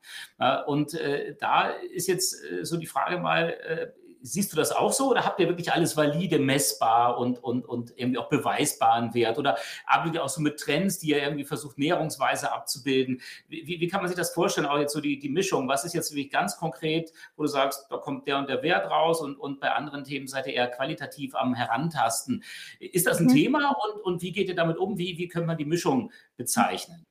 und 0.66 0.94
äh, 0.94 1.36
da 1.38 1.68
ist 1.68 2.08
jetzt 2.08 2.34
äh, 2.44 2.64
so 2.64 2.76
die 2.76 2.86
Frage 2.86 3.18
mal, 3.18 3.50
äh, 3.50 3.86
Siehst 4.22 4.52
du 4.52 4.56
das 4.56 4.72
auch 4.72 4.92
so 4.92 5.10
oder 5.10 5.24
habt 5.24 5.40
ihr 5.40 5.48
wirklich 5.48 5.72
alles 5.72 5.96
valide, 5.96 6.38
messbar 6.38 7.18
und, 7.18 7.42
und, 7.42 7.64
und 7.66 7.92
irgendwie 7.96 8.18
auch 8.18 8.28
beweisbaren 8.28 9.12
Wert? 9.14 9.38
Oder 9.38 9.58
arbeitet 9.86 10.16
ihr 10.16 10.24
auch 10.24 10.28
so 10.28 10.40
mit 10.40 10.58
Trends, 10.58 10.98
die 10.98 11.10
ihr 11.10 11.22
irgendwie 11.22 11.44
versucht, 11.44 11.78
näherungsweise 11.78 12.52
abzubilden? 12.52 13.20
Wie, 13.48 13.66
wie 13.66 13.88
kann 13.88 14.00
man 14.00 14.08
sich 14.08 14.16
das 14.16 14.32
vorstellen, 14.32 14.66
auch 14.66 14.78
jetzt 14.78 14.92
so 14.92 15.00
die, 15.00 15.18
die 15.18 15.28
Mischung? 15.28 15.68
Was 15.68 15.84
ist 15.84 15.94
jetzt 15.94 16.12
wirklich 16.12 16.30
ganz 16.30 16.56
konkret, 16.56 17.12
wo 17.36 17.42
du 17.42 17.48
sagst, 17.48 17.86
da 17.90 17.96
kommt 17.96 18.26
der 18.26 18.38
und 18.38 18.48
der 18.48 18.62
Wert 18.62 18.90
raus 18.90 19.20
und, 19.20 19.36
und 19.36 19.60
bei 19.60 19.72
anderen 19.72 20.04
Themen 20.04 20.26
seid 20.28 20.46
ihr 20.46 20.54
eher 20.54 20.68
qualitativ 20.68 21.34
am 21.34 21.54
Herantasten? 21.54 22.44
Ist 22.78 23.06
das 23.06 23.18
ein 23.18 23.26
mhm. 23.26 23.34
Thema 23.34 23.70
und, 23.70 24.02
und 24.02 24.22
wie 24.22 24.32
geht 24.32 24.48
ihr 24.48 24.56
damit 24.56 24.78
um? 24.78 24.98
Wie, 24.98 25.18
wie 25.18 25.28
können 25.28 25.46
wir 25.46 25.56
die 25.56 25.64
Mischung 25.64 26.12
bezeichnen? 26.36 27.06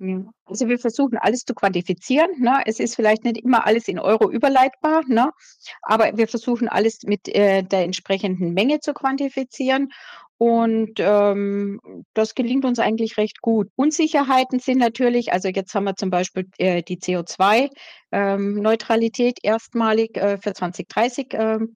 Ja. 0.00 0.24
Also 0.46 0.68
wir 0.68 0.78
versuchen 0.78 1.18
alles 1.18 1.44
zu 1.44 1.52
quantifizieren. 1.54 2.30
Ne? 2.38 2.62
Es 2.64 2.80
ist 2.80 2.96
vielleicht 2.96 3.24
nicht 3.24 3.36
immer 3.36 3.66
alles 3.66 3.86
in 3.86 3.98
Euro 3.98 4.30
überleitbar, 4.30 5.02
ne? 5.06 5.30
aber 5.82 6.16
wir 6.16 6.26
versuchen 6.26 6.68
alles 6.68 7.02
mit 7.04 7.28
äh, 7.28 7.62
der 7.62 7.84
entsprechenden 7.84 8.54
Menge 8.54 8.80
zu 8.80 8.94
quantifizieren. 8.94 9.92
Und 10.38 10.92
ähm, 11.00 11.82
das 12.14 12.34
gelingt 12.34 12.64
uns 12.64 12.78
eigentlich 12.78 13.18
recht 13.18 13.42
gut. 13.42 13.68
Unsicherheiten 13.76 14.58
sind 14.58 14.78
natürlich, 14.78 15.34
also 15.34 15.48
jetzt 15.48 15.74
haben 15.74 15.84
wir 15.84 15.96
zum 15.96 16.08
Beispiel 16.08 16.48
äh, 16.56 16.82
die 16.82 16.96
CO2-Neutralität 16.96 19.38
ähm, 19.42 19.50
erstmalig 19.50 20.16
äh, 20.16 20.38
für 20.38 20.54
2030 20.54 21.26
ähm, 21.32 21.74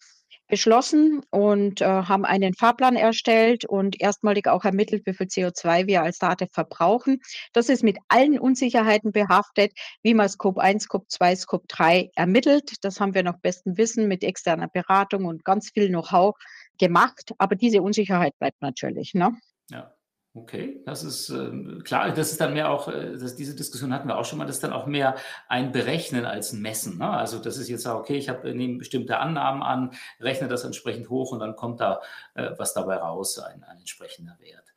beschlossen 0.54 1.20
und 1.30 1.80
äh, 1.80 1.84
haben 1.84 2.24
einen 2.24 2.54
Fahrplan 2.54 2.94
erstellt 2.94 3.64
und 3.64 4.00
erstmalig 4.00 4.46
auch 4.46 4.64
ermittelt, 4.64 5.02
wie 5.04 5.12
viel 5.12 5.26
CO2 5.26 5.88
wir 5.88 6.02
als 6.02 6.18
Daten 6.18 6.46
verbrauchen. 6.52 7.20
Das 7.52 7.68
ist 7.68 7.82
mit 7.82 7.98
allen 8.06 8.38
Unsicherheiten 8.38 9.10
behaftet, 9.10 9.72
wie 10.04 10.14
man 10.14 10.28
Scope 10.28 10.62
1, 10.62 10.84
Scope 10.84 11.06
2, 11.08 11.34
Scope 11.34 11.64
3 11.66 12.12
ermittelt. 12.14 12.84
Das 12.84 13.00
haben 13.00 13.14
wir 13.14 13.24
nach 13.24 13.40
bestem 13.40 13.76
Wissen 13.76 14.06
mit 14.06 14.22
externer 14.22 14.68
Beratung 14.68 15.24
und 15.24 15.44
ganz 15.44 15.70
viel 15.70 15.88
Know-how 15.88 16.36
gemacht. 16.78 17.32
Aber 17.38 17.56
diese 17.56 17.82
Unsicherheit 17.82 18.38
bleibt 18.38 18.62
natürlich. 18.62 19.12
Ne? 19.12 19.36
Ja. 19.70 19.92
Okay, 20.36 20.82
das 20.84 21.04
ist 21.04 21.30
äh, 21.30 21.78
klar, 21.84 22.10
das 22.10 22.32
ist 22.32 22.40
dann 22.40 22.54
mehr 22.54 22.68
auch, 22.68 22.88
äh, 22.88 23.16
das, 23.16 23.36
diese 23.36 23.54
Diskussion 23.54 23.94
hatten 23.94 24.08
wir 24.08 24.18
auch 24.18 24.24
schon 24.24 24.36
mal, 24.36 24.46
das 24.46 24.56
ist 24.56 24.64
dann 24.64 24.72
auch 24.72 24.86
mehr 24.86 25.14
ein 25.46 25.70
Berechnen 25.70 26.24
als 26.24 26.52
ein 26.52 26.60
Messen. 26.60 26.98
Ne? 26.98 27.08
Also 27.08 27.38
das 27.38 27.56
ist 27.56 27.68
jetzt, 27.68 27.86
okay, 27.86 28.16
ich 28.16 28.28
habe 28.28 28.52
nehme 28.52 28.78
bestimmte 28.78 29.18
Annahmen 29.18 29.62
an, 29.62 29.92
rechne 30.18 30.48
das 30.48 30.64
entsprechend 30.64 31.08
hoch 31.08 31.30
und 31.30 31.38
dann 31.38 31.54
kommt 31.54 31.80
da 31.80 32.00
äh, 32.34 32.50
was 32.58 32.74
dabei 32.74 32.96
raus, 32.96 33.38
ein, 33.38 33.62
ein 33.62 33.78
entsprechender 33.78 34.36
Wert. 34.40 34.74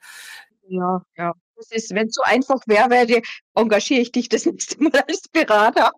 Ja, 0.67 1.01
ja. 1.17 1.33
Das 1.55 1.71
ist, 1.71 1.95
wenn 1.95 2.05
es 2.05 2.13
so 2.13 2.21
einfach 2.23 2.59
wäre, 2.67 2.91
wäre, 2.91 3.21
engagiere 3.55 4.01
ich 4.01 4.11
dich 4.11 4.29
das 4.29 4.45
nächste 4.45 4.83
Mal 4.83 5.01
als 5.07 5.27
Berater. 5.27 5.91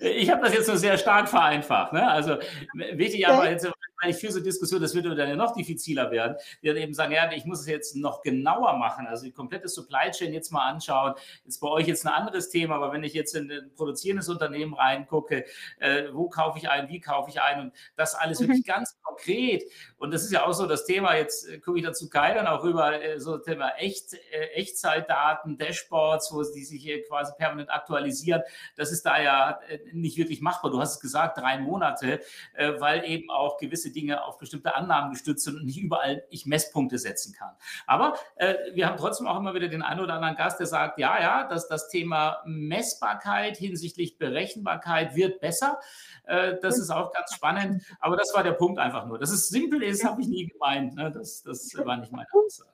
Ich 0.00 0.28
habe 0.28 0.42
das 0.42 0.54
jetzt 0.54 0.66
nur 0.66 0.76
sehr 0.76 0.98
stark 0.98 1.28
vereinfacht. 1.28 1.92
Ne? 1.92 2.10
Also 2.10 2.38
wichtig 2.74 3.28
aber 3.28 3.48
jetzt 3.48 3.70
ich 4.08 4.16
führe 4.16 4.32
so 4.32 4.40
Diskussionen, 4.40 4.82
das 4.82 4.94
würde 4.94 5.14
dann 5.14 5.28
ja 5.28 5.36
noch 5.36 5.54
diffiziler 5.54 6.10
werden, 6.10 6.36
die 6.62 6.68
dann 6.68 6.76
eben 6.76 6.94
sagen, 6.94 7.12
ja, 7.12 7.30
ich 7.32 7.44
muss 7.44 7.60
es 7.60 7.66
jetzt 7.66 7.96
noch 7.96 8.22
genauer 8.22 8.76
machen, 8.76 9.06
also 9.06 9.24
die 9.24 9.32
komplette 9.32 9.68
Supply 9.68 10.10
Chain 10.10 10.32
jetzt 10.32 10.52
mal 10.52 10.68
anschauen. 10.68 11.14
Ist 11.44 11.60
bei 11.60 11.68
euch 11.68 11.86
jetzt 11.86 12.06
ein 12.06 12.12
anderes 12.12 12.50
Thema, 12.50 12.76
aber 12.76 12.92
wenn 12.92 13.04
ich 13.04 13.14
jetzt 13.14 13.34
in 13.34 13.50
ein 13.50 13.70
produzierendes 13.74 14.28
Unternehmen 14.28 14.74
reingucke, 14.74 15.44
äh, 15.78 16.04
wo 16.12 16.28
kaufe 16.28 16.58
ich 16.58 16.68
ein, 16.68 16.88
wie 16.88 17.00
kaufe 17.00 17.30
ich 17.30 17.40
ein 17.40 17.60
und 17.60 17.72
das 17.96 18.14
alles 18.14 18.40
mhm. 18.40 18.48
wirklich 18.48 18.64
ganz 18.64 18.96
konkret. 19.02 19.64
Und 19.98 20.12
das 20.12 20.24
ist 20.24 20.32
ja 20.32 20.44
auch 20.46 20.52
so 20.52 20.66
das 20.66 20.84
Thema, 20.84 21.16
jetzt 21.16 21.48
äh, 21.48 21.58
gucke 21.58 21.78
ich 21.78 21.84
dazu 21.84 22.08
Kai 22.08 22.34
dann 22.34 22.46
auch 22.46 22.64
rüber, 22.64 23.00
äh, 23.00 23.20
so 23.20 23.38
Thema 23.38 23.70
Echt, 23.76 24.14
äh, 24.14 24.46
Echtzeitdaten, 24.54 25.58
Dashboards, 25.58 26.32
wo 26.32 26.42
die 26.42 26.64
sich 26.64 26.82
hier 26.82 27.04
quasi 27.06 27.32
permanent 27.38 27.70
aktualisieren. 27.70 28.42
Das 28.76 28.90
ist 28.90 29.04
da 29.04 29.20
ja 29.20 29.60
äh, 29.68 29.78
nicht 29.92 30.16
wirklich 30.16 30.40
machbar. 30.40 30.70
Du 30.70 30.80
hast 30.80 30.94
es 30.94 31.00
gesagt, 31.00 31.38
drei 31.38 31.58
Monate, 31.58 32.20
äh, 32.54 32.72
weil 32.80 33.04
eben 33.04 33.30
auch 33.30 33.58
gewisse 33.58 33.91
gewisse 33.92 34.00
Dinge 34.00 34.24
auf 34.24 34.38
bestimmte 34.38 34.74
Annahmen 34.74 35.10
gestützt 35.10 35.44
sind 35.44 35.56
und 35.56 35.64
nicht 35.64 35.78
überall 35.78 36.24
ich 36.30 36.46
Messpunkte 36.46 36.98
setzen 36.98 37.34
kann. 37.34 37.54
Aber 37.86 38.14
äh, 38.36 38.54
wir 38.74 38.86
haben 38.86 38.96
trotzdem 38.96 39.26
auch 39.26 39.38
immer 39.38 39.54
wieder 39.54 39.68
den 39.68 39.82
einen 39.82 40.00
oder 40.00 40.14
anderen 40.14 40.36
Gast, 40.36 40.58
der 40.58 40.66
sagt, 40.66 40.98
ja, 40.98 41.20
ja, 41.20 41.48
dass 41.48 41.68
das 41.68 41.88
Thema 41.88 42.42
Messbarkeit 42.44 43.56
hinsichtlich 43.56 44.18
Berechenbarkeit 44.18 45.14
wird 45.14 45.40
besser. 45.40 45.78
Äh, 46.24 46.56
das 46.60 46.78
ist 46.78 46.90
auch 46.90 47.12
ganz 47.12 47.34
spannend. 47.34 47.82
Aber 48.00 48.16
das 48.16 48.32
war 48.34 48.42
der 48.42 48.52
Punkt 48.52 48.78
einfach 48.78 49.06
nur. 49.06 49.18
Dass 49.18 49.30
es 49.30 49.48
simpel 49.48 49.82
ist, 49.82 50.04
habe 50.04 50.20
ich 50.22 50.28
nie 50.28 50.46
gemeint. 50.46 50.94
Ne? 50.94 51.10
Das, 51.12 51.42
das 51.42 51.70
war 51.76 51.96
nicht 51.96 52.12
meine 52.12 52.28
Aussage. 52.32 52.71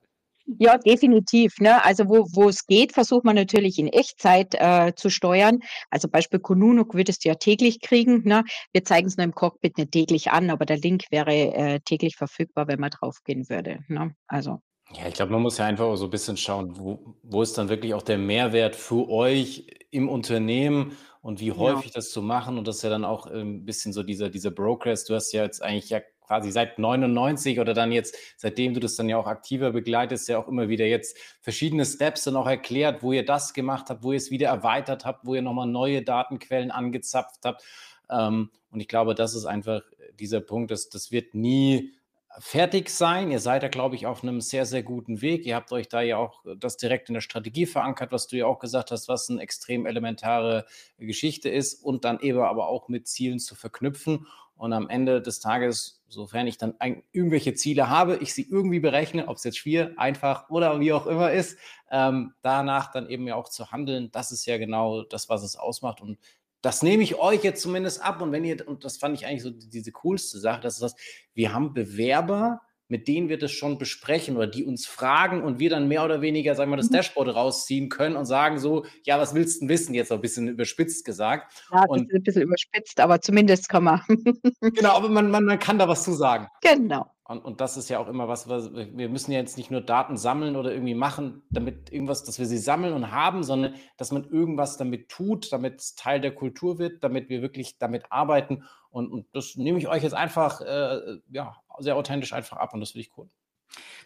Ja, 0.58 0.78
definitiv. 0.78 1.58
Ne? 1.60 1.84
Also 1.84 2.08
wo, 2.08 2.26
wo 2.32 2.48
es 2.48 2.66
geht, 2.66 2.92
versucht 2.92 3.24
man 3.24 3.36
natürlich 3.36 3.78
in 3.78 3.88
Echtzeit 3.88 4.54
äh, 4.54 4.94
zu 4.94 5.10
steuern. 5.10 5.58
Also 5.90 6.08
Beispiel 6.08 6.40
Kununuk 6.40 6.94
würdest 6.94 7.24
du 7.24 7.28
ja 7.28 7.34
täglich 7.34 7.80
kriegen. 7.80 8.22
Ne? 8.24 8.44
Wir 8.72 8.82
zeigen 8.82 9.08
es 9.08 9.18
nur 9.18 9.24
im 9.24 9.34
Cockpit 9.34 9.76
nicht 9.76 9.92
täglich 9.92 10.30
an, 10.30 10.48
aber 10.48 10.64
der 10.64 10.78
Link 10.78 11.04
wäre 11.10 11.32
äh, 11.32 11.80
täglich 11.84 12.16
verfügbar, 12.16 12.66
wenn 12.66 12.80
man 12.80 12.90
draufgehen 12.90 13.48
würde. 13.50 13.80
Ne? 13.88 14.14
Also. 14.26 14.60
Ja, 14.94 15.06
ich 15.06 15.14
glaube, 15.14 15.32
man 15.32 15.42
muss 15.42 15.58
ja 15.58 15.66
einfach 15.66 15.94
so 15.96 16.04
ein 16.04 16.10
bisschen 16.10 16.38
schauen, 16.38 16.78
wo, 16.78 17.14
wo 17.22 17.42
ist 17.42 17.58
dann 17.58 17.68
wirklich 17.68 17.92
auch 17.92 18.02
der 18.02 18.16
Mehrwert 18.16 18.74
für 18.74 19.06
euch 19.10 19.66
im 19.90 20.08
Unternehmen 20.08 20.96
und 21.20 21.40
wie 21.40 21.52
häufig 21.52 21.90
ja. 21.90 21.96
das 21.96 22.10
zu 22.10 22.22
machen. 22.22 22.56
Und 22.56 22.66
das 22.66 22.76
ist 22.76 22.82
ja 22.84 22.90
dann 22.90 23.04
auch 23.04 23.26
ein 23.26 23.40
ähm, 23.40 23.64
bisschen 23.66 23.92
so 23.92 24.02
dieser, 24.02 24.30
dieser 24.30 24.50
Progress. 24.50 25.04
Du 25.04 25.14
hast 25.14 25.32
ja 25.32 25.42
jetzt 25.42 25.62
eigentlich 25.62 25.90
ja 25.90 26.00
quasi 26.28 26.52
seit 26.52 26.78
99 26.78 27.58
oder 27.58 27.74
dann 27.74 27.90
jetzt, 27.90 28.16
seitdem 28.36 28.74
du 28.74 28.80
das 28.80 28.94
dann 28.94 29.08
ja 29.08 29.16
auch 29.16 29.26
aktiver 29.26 29.72
begleitest, 29.72 30.28
ja 30.28 30.38
auch 30.38 30.46
immer 30.46 30.68
wieder 30.68 30.86
jetzt 30.86 31.16
verschiedene 31.40 31.84
Steps 31.84 32.24
dann 32.24 32.36
auch 32.36 32.46
erklärt, 32.46 33.02
wo 33.02 33.12
ihr 33.12 33.24
das 33.24 33.54
gemacht 33.54 33.86
habt, 33.88 34.04
wo 34.04 34.12
ihr 34.12 34.18
es 34.18 34.30
wieder 34.30 34.48
erweitert 34.48 35.04
habt, 35.04 35.26
wo 35.26 35.34
ihr 35.34 35.42
nochmal 35.42 35.66
neue 35.66 36.02
Datenquellen 36.02 36.70
angezapft 36.70 37.40
habt. 37.44 37.64
Ähm, 38.10 38.50
und 38.70 38.80
ich 38.80 38.88
glaube, 38.88 39.14
das 39.14 39.34
ist 39.34 39.46
einfach 39.46 39.80
dieser 40.18 40.40
Punkt, 40.40 40.70
dass 40.70 40.90
das 40.90 41.10
wird 41.10 41.34
nie 41.34 41.94
fertig 42.40 42.90
sein. 42.90 43.30
Ihr 43.30 43.40
seid 43.40 43.62
da, 43.62 43.68
glaube 43.68 43.96
ich, 43.96 44.06
auf 44.06 44.22
einem 44.22 44.40
sehr, 44.40 44.66
sehr 44.66 44.82
guten 44.82 45.22
Weg. 45.22 45.46
Ihr 45.46 45.56
habt 45.56 45.72
euch 45.72 45.88
da 45.88 46.00
ja 46.00 46.18
auch 46.18 46.44
das 46.58 46.76
direkt 46.76 47.08
in 47.08 47.14
der 47.14 47.20
Strategie 47.20 47.66
verankert, 47.66 48.12
was 48.12 48.26
du 48.28 48.36
ja 48.36 48.46
auch 48.46 48.58
gesagt 48.58 48.90
hast, 48.90 49.08
was 49.08 49.30
eine 49.30 49.40
extrem 49.40 49.86
elementare 49.86 50.66
Geschichte 50.98 51.48
ist 51.48 51.82
und 51.82 52.04
dann 52.04 52.20
eben 52.20 52.40
aber 52.40 52.68
auch 52.68 52.88
mit 52.88 53.08
Zielen 53.08 53.38
zu 53.38 53.54
verknüpfen. 53.54 54.26
Und 54.58 54.72
am 54.72 54.90
Ende 54.90 55.22
des 55.22 55.38
Tages, 55.38 56.02
sofern 56.08 56.48
ich 56.48 56.58
dann 56.58 56.74
irgendwelche 57.12 57.54
Ziele 57.54 57.88
habe, 57.88 58.16
ich 58.16 58.34
sie 58.34 58.42
irgendwie 58.42 58.80
berechne, 58.80 59.28
ob 59.28 59.36
es 59.36 59.44
jetzt 59.44 59.58
schwer, 59.58 59.92
einfach 59.96 60.50
oder 60.50 60.80
wie 60.80 60.92
auch 60.92 61.06
immer 61.06 61.30
ist, 61.30 61.56
ähm, 61.90 62.34
danach 62.42 62.90
dann 62.90 63.08
eben 63.08 63.26
ja 63.28 63.36
auch 63.36 63.48
zu 63.48 63.70
handeln, 63.70 64.10
das 64.10 64.32
ist 64.32 64.44
ja 64.46 64.58
genau 64.58 65.04
das, 65.04 65.28
was 65.28 65.44
es 65.44 65.54
ausmacht. 65.56 66.00
Und 66.00 66.18
das 66.60 66.82
nehme 66.82 67.04
ich 67.04 67.14
euch 67.14 67.44
jetzt 67.44 67.62
zumindest 67.62 68.02
ab. 68.02 68.20
Und 68.20 68.32
wenn 68.32 68.44
ihr, 68.44 68.66
und 68.66 68.84
das 68.84 68.96
fand 68.96 69.16
ich 69.16 69.26
eigentlich 69.26 69.44
so 69.44 69.50
diese 69.50 69.92
coolste 69.92 70.40
Sache, 70.40 70.60
dass 70.60 70.78
das, 70.78 70.96
wir 71.34 71.54
haben 71.54 71.72
Bewerber, 71.72 72.60
mit 72.88 73.06
denen 73.06 73.28
wir 73.28 73.38
das 73.38 73.52
schon 73.52 73.78
besprechen 73.78 74.36
oder 74.36 74.46
die 74.46 74.64
uns 74.64 74.86
fragen 74.86 75.42
und 75.42 75.58
wir 75.58 75.70
dann 75.70 75.88
mehr 75.88 76.04
oder 76.04 76.22
weniger, 76.22 76.54
sagen 76.54 76.70
wir, 76.70 76.76
das 76.76 76.90
mhm. 76.90 76.94
Dashboard 76.94 77.34
rausziehen 77.34 77.88
können 77.88 78.16
und 78.16 78.24
sagen 78.24 78.58
so, 78.58 78.84
ja, 79.04 79.18
was 79.18 79.34
willst 79.34 79.56
du 79.56 79.60
denn 79.60 79.68
wissen? 79.68 79.94
Jetzt 79.94 80.10
ein 80.10 80.20
bisschen 80.20 80.48
überspitzt 80.48 81.04
gesagt. 81.04 81.64
Ja, 81.72 81.84
und, 81.86 82.12
ein 82.12 82.22
bisschen 82.22 82.42
überspitzt, 82.42 83.00
aber 83.00 83.20
zumindest 83.20 83.68
kann 83.68 83.84
man. 83.84 84.00
genau, 84.60 84.96
aber 84.96 85.08
man, 85.08 85.30
man, 85.30 85.44
man 85.44 85.58
kann 85.58 85.78
da 85.78 85.86
was 85.86 86.02
zu 86.02 86.12
sagen. 86.12 86.48
Genau. 86.62 87.06
Und, 87.28 87.44
und 87.44 87.60
das 87.60 87.76
ist 87.76 87.90
ja 87.90 87.98
auch 87.98 88.08
immer 88.08 88.26
was, 88.26 88.48
was, 88.48 88.72
wir 88.72 89.10
müssen 89.10 89.32
ja 89.32 89.38
jetzt 89.38 89.58
nicht 89.58 89.70
nur 89.70 89.82
Daten 89.82 90.16
sammeln 90.16 90.56
oder 90.56 90.72
irgendwie 90.72 90.94
machen, 90.94 91.42
damit 91.50 91.92
irgendwas, 91.92 92.24
dass 92.24 92.38
wir 92.38 92.46
sie 92.46 92.56
sammeln 92.56 92.94
und 92.94 93.12
haben, 93.12 93.42
sondern 93.42 93.74
dass 93.98 94.12
man 94.12 94.24
irgendwas 94.24 94.78
damit 94.78 95.10
tut, 95.10 95.52
damit 95.52 95.78
es 95.78 95.94
Teil 95.94 96.22
der 96.22 96.34
Kultur 96.34 96.78
wird, 96.78 97.04
damit 97.04 97.28
wir 97.28 97.42
wirklich 97.42 97.76
damit 97.76 98.04
arbeiten. 98.08 98.64
Und, 98.98 99.12
und 99.12 99.26
das 99.32 99.56
nehme 99.56 99.78
ich 99.78 99.88
euch 99.88 100.02
jetzt 100.02 100.14
einfach, 100.14 100.60
äh, 100.60 101.18
ja, 101.30 101.56
sehr 101.78 101.96
authentisch 101.96 102.32
einfach 102.32 102.56
ab 102.56 102.74
und 102.74 102.80
das 102.80 102.90
finde 102.90 103.06
ich 103.06 103.16
cool. 103.16 103.28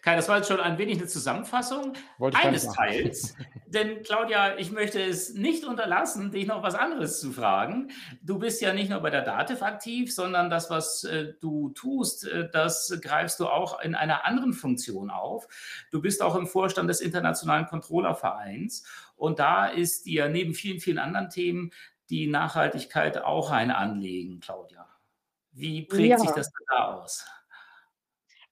Kai, 0.02 0.16
das 0.16 0.28
war 0.28 0.38
jetzt 0.38 0.48
schon 0.48 0.58
ein 0.58 0.78
wenig 0.78 0.98
eine 0.98 1.06
Zusammenfassung 1.06 1.92
eines 2.34 2.66
Teils. 2.66 3.36
Denn 3.68 4.02
Claudia, 4.02 4.58
ich 4.58 4.72
möchte 4.72 5.00
es 5.00 5.34
nicht 5.34 5.64
unterlassen, 5.64 6.32
dich 6.32 6.46
noch 6.46 6.64
was 6.64 6.74
anderes 6.74 7.20
zu 7.20 7.30
fragen. 7.30 7.92
Du 8.20 8.40
bist 8.40 8.60
ja 8.60 8.74
nicht 8.74 8.90
nur 8.90 8.98
bei 8.98 9.10
der 9.10 9.22
Dativ 9.22 9.62
aktiv, 9.62 10.12
sondern 10.12 10.50
das, 10.50 10.70
was 10.70 11.04
äh, 11.04 11.34
du 11.40 11.70
tust, 11.70 12.26
äh, 12.26 12.50
das 12.50 12.98
greifst 13.00 13.38
du 13.38 13.46
auch 13.46 13.80
in 13.80 13.94
einer 13.94 14.26
anderen 14.26 14.52
Funktion 14.52 15.08
auf. 15.08 15.46
Du 15.92 16.02
bist 16.02 16.20
auch 16.20 16.34
im 16.34 16.48
Vorstand 16.48 16.90
des 16.90 17.00
Internationalen 17.00 17.66
Controllervereins. 17.66 18.84
Und 19.14 19.38
da 19.38 19.66
ist 19.66 20.06
dir 20.06 20.28
neben 20.28 20.52
vielen, 20.52 20.80
vielen 20.80 20.98
anderen 20.98 21.30
Themen 21.30 21.70
die 22.12 22.26
Nachhaltigkeit 22.26 23.16
auch 23.18 23.50
ein 23.50 23.70
Anliegen, 23.70 24.38
Claudia. 24.40 24.86
Wie 25.50 25.82
prägt 25.82 26.10
ja. 26.10 26.18
sich 26.18 26.30
das 26.30 26.50
da 26.68 26.94
aus? 26.94 27.26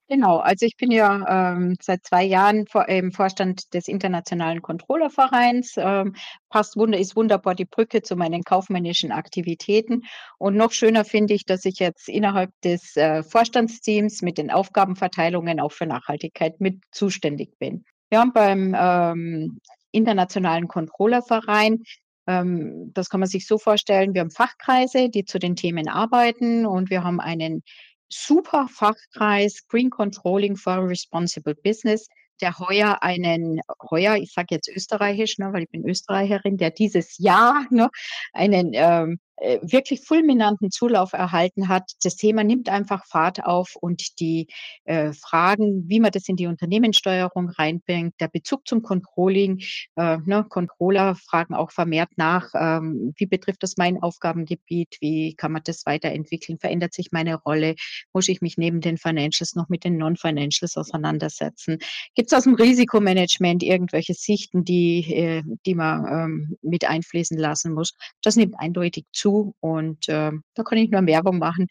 Genau, 0.09 0.38
also 0.38 0.66
ich 0.66 0.77
bin 0.77 0.90
ja 0.90 1.53
ähm, 1.53 1.77
seit 1.81 2.05
zwei 2.05 2.25
Jahren 2.25 2.66
vor, 2.66 2.88
im 2.88 3.12
Vorstand 3.12 3.73
des 3.75 3.87
Internationalen 3.87 4.61
Controllervereins. 4.61 5.75
Ähm, 5.77 6.16
passt 6.49 6.77
wunder, 6.77 6.99
ist 6.99 7.14
wunderbar 7.14 7.55
die 7.55 7.66
Brücke 7.66 8.03
zu 8.03 8.16
meinen 8.16 8.42
kaufmännischen 8.42 9.12
Aktivitäten. 9.12 10.03
Und 10.38 10.57
noch 10.57 10.73
schöner 10.73 11.05
finde 11.05 11.35
ich, 11.35 11.44
dass 11.44 11.64
ich 11.64 11.79
jetzt 11.79 12.09
innerhalb 12.09 12.51
des 12.62 12.96
äh, 12.96 13.23
Vorstandsteams 13.23 14.23
mit 14.23 14.38
den 14.38 14.51
Aufgabenverteilungen 14.51 15.61
auch 15.61 15.70
für 15.70 15.87
Nachhaltigkeit 15.87 16.61
mit 16.61 16.83
zuständig 16.90 17.57
bin. 17.59 17.85
Wir 18.09 18.18
haben 18.18 18.33
beim 18.33 18.75
ähm, 18.77 19.61
Internationalen 19.92 20.66
Controllerverein 20.66 21.85
ähm, 22.31 22.93
das 22.95 23.09
kann 23.09 23.21
man 23.21 23.29
sich 23.29 23.47
so 23.47 23.59
vorstellen, 23.59 24.14
wir 24.14 24.21
haben 24.21 24.31
Fachkreise, 24.31 25.09
die 25.09 25.25
zu 25.25 25.38
den 25.38 25.57
Themen 25.57 25.88
arbeiten 25.88 26.66
und 26.66 26.90
wir 26.90 27.03
haben 27.03 27.21
einen 27.21 27.62
super 28.09 28.69
Fachkreis 28.69 29.66
Green 29.69 29.90
Controlling 29.90 30.57
for 30.57 30.88
Responsible 30.88 31.55
Business, 31.55 32.09
der 32.40 32.59
heuer 32.59 33.03
einen, 33.03 33.61
heuer, 33.90 34.16
ich 34.16 34.33
sage 34.33 34.55
jetzt 34.55 34.69
österreichisch, 34.69 35.38
ne, 35.38 35.53
weil 35.53 35.64
ich 35.64 35.71
bin 35.71 35.87
Österreicherin, 35.87 36.57
der 36.57 36.71
dieses 36.71 37.19
Jahr 37.19 37.66
ne, 37.71 37.90
einen 38.33 38.71
ähm, 38.75 39.12
äh, 39.12 39.16
wirklich 39.62 40.03
fulminanten 40.05 40.70
Zulauf 40.70 41.12
erhalten 41.12 41.68
hat. 41.68 41.92
Das 42.03 42.16
Thema 42.16 42.44
nimmt 42.44 42.68
einfach 42.68 43.07
Fahrt 43.07 43.44
auf 43.44 43.74
und 43.81 44.20
die 44.20 44.48
äh, 44.85 45.12
Fragen, 45.12 45.88
wie 45.88 46.00
man 46.00 46.11
das 46.11 46.29
in 46.29 46.37
die 46.37 46.46
Unternehmenssteuerung 46.46 47.48
reinbringt, 47.48 48.14
der 48.20 48.29
Bezug 48.29 48.66
zum 48.66 48.83
Controlling, 48.83 49.62
äh, 49.96 50.18
ne, 50.24 50.44
Controller 50.48 51.14
fragen 51.14 51.55
auch 51.55 51.70
vermehrt 51.70 52.11
nach, 52.16 52.50
ähm, 52.55 53.14
wie 53.16 53.26
betrifft 53.26 53.62
das 53.62 53.76
mein 53.76 54.03
Aufgabengebiet, 54.03 54.98
wie 55.00 55.35
kann 55.35 55.53
man 55.53 55.62
das 55.64 55.87
weiterentwickeln, 55.87 56.59
verändert 56.59 56.92
sich 56.92 57.11
meine 57.11 57.37
Rolle, 57.37 57.76
muss 58.12 58.29
ich 58.29 58.42
mich 58.42 58.59
neben 58.59 58.81
den 58.81 58.98
Financials 58.98 59.55
noch 59.55 59.68
mit 59.68 59.85
den 59.85 59.96
Non-Financials 59.96 60.76
auseinandersetzen? 60.76 61.79
Gibt 62.14 62.31
es 62.31 62.37
aus 62.37 62.44
dem 62.44 62.55
Risikomanagement 62.55 63.62
irgendwelche 63.62 64.14
Sichten, 64.14 64.64
die, 64.64 65.14
äh, 65.14 65.42
die 65.64 65.74
man 65.74 66.07
ähm, 66.07 66.57
mit 66.62 66.85
einfließen 66.85 67.38
lassen 67.38 67.72
muss? 67.72 67.94
Das 68.22 68.37
nimmt 68.37 68.55
eindeutig 68.59 69.07
zu 69.12 69.30
dazu 69.31 69.55
und 69.61 70.09
äh, 70.09 70.33
da 70.55 70.62
kann 70.62 70.79
ich 70.79 70.90
nur 70.90 71.07
Werbung 71.07 71.38
machen. 71.38 71.66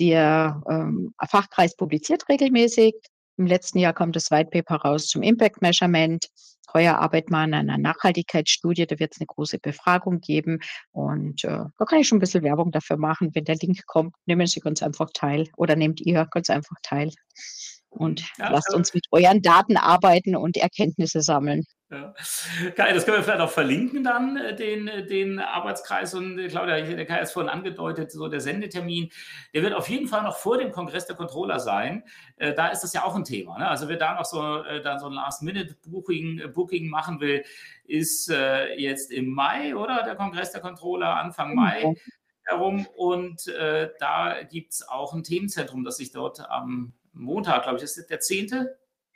Der 0.00 0.62
ähm, 0.68 1.14
Fachkreis 1.28 1.76
publiziert 1.76 2.28
regelmäßig. 2.28 2.94
Im 3.36 3.46
letzten 3.46 3.78
Jahr 3.78 3.92
kommt 3.92 4.16
das 4.16 4.30
White 4.30 4.50
Paper 4.50 4.76
raus 4.76 5.06
zum 5.06 5.22
Impact 5.22 5.62
Measurement. 5.62 6.26
Heuer 6.74 6.98
arbeitet 6.98 7.30
man 7.30 7.52
an 7.52 7.68
einer 7.68 7.78
Nachhaltigkeitsstudie, 7.78 8.86
da 8.86 8.98
wird 8.98 9.12
es 9.12 9.20
eine 9.20 9.26
große 9.26 9.58
Befragung 9.58 10.20
geben. 10.20 10.58
Und 10.92 11.44
äh, 11.44 11.64
da 11.78 11.84
kann 11.86 12.00
ich 12.00 12.08
schon 12.08 12.16
ein 12.16 12.20
bisschen 12.20 12.44
Werbung 12.44 12.70
dafür 12.72 12.96
machen. 12.96 13.30
Wenn 13.34 13.44
der 13.44 13.56
Link 13.56 13.84
kommt, 13.86 14.14
nehmen 14.26 14.46
Sie 14.46 14.60
ganz 14.60 14.82
einfach 14.82 15.10
teil 15.12 15.48
oder 15.56 15.76
nehmt 15.76 16.00
ihr 16.00 16.26
ganz 16.30 16.48
einfach 16.48 16.76
teil. 16.82 17.10
Und 17.90 18.26
ja, 18.38 18.50
lasst 18.50 18.74
uns 18.74 18.94
mit 18.94 19.06
euren 19.10 19.42
Daten 19.42 19.76
arbeiten 19.76 20.34
und 20.34 20.56
Erkenntnisse 20.56 21.20
sammeln. 21.20 21.64
Ja. 21.92 22.14
Kai, 22.74 22.94
das 22.94 23.04
können 23.04 23.18
wir 23.18 23.22
vielleicht 23.22 23.42
auch 23.42 23.50
verlinken 23.50 24.02
dann, 24.02 24.38
äh, 24.38 24.56
den, 24.56 24.88
äh, 24.88 25.04
den 25.04 25.38
Arbeitskreis. 25.38 26.14
Und 26.14 26.38
äh, 26.38 26.48
Claudia, 26.48 26.80
der 26.80 27.04
Kai 27.04 27.16
hat 27.16 27.24
es 27.24 27.32
vorhin 27.32 27.50
angedeutet, 27.50 28.10
so 28.10 28.28
der 28.28 28.40
Sendetermin, 28.40 29.10
der 29.52 29.62
wird 29.62 29.74
auf 29.74 29.90
jeden 29.90 30.08
Fall 30.08 30.22
noch 30.22 30.38
vor 30.38 30.56
dem 30.56 30.72
Kongress 30.72 31.06
der 31.06 31.16
Controller 31.16 31.60
sein. 31.60 32.04
Da 32.38 32.68
ist 32.68 32.80
das 32.80 32.94
ja 32.94 33.04
auch 33.04 33.14
ein 33.14 33.24
Thema. 33.24 33.58
Ne? 33.58 33.68
Also 33.68 33.88
wer 33.88 33.96
da 33.96 34.14
noch 34.14 34.24
so, 34.24 34.62
dann 34.82 34.98
so 34.98 35.06
ein 35.06 35.12
Last-Minute-Booking 35.12 36.52
Booking 36.54 36.88
machen 36.88 37.20
will, 37.20 37.44
ist 37.84 38.28
jetzt 38.28 39.12
im 39.12 39.30
Mai, 39.30 39.76
oder? 39.76 40.02
Der 40.02 40.16
Kongress 40.16 40.50
der 40.52 40.60
Controller, 40.60 41.16
Anfang 41.16 41.54
Mai 41.54 41.94
herum. 42.44 42.86
Und 42.96 43.46
da 43.46 44.42
gibt 44.50 44.72
es 44.72 44.88
auch 44.88 45.12
ein 45.12 45.22
Themenzentrum, 45.22 45.84
das 45.84 45.98
sich 45.98 46.10
dort 46.10 46.40
am 46.48 46.94
Montag, 47.12 47.64
glaube 47.64 47.78
ich, 47.78 47.84
ist 47.84 48.10
der 48.10 48.20
10. 48.20 48.68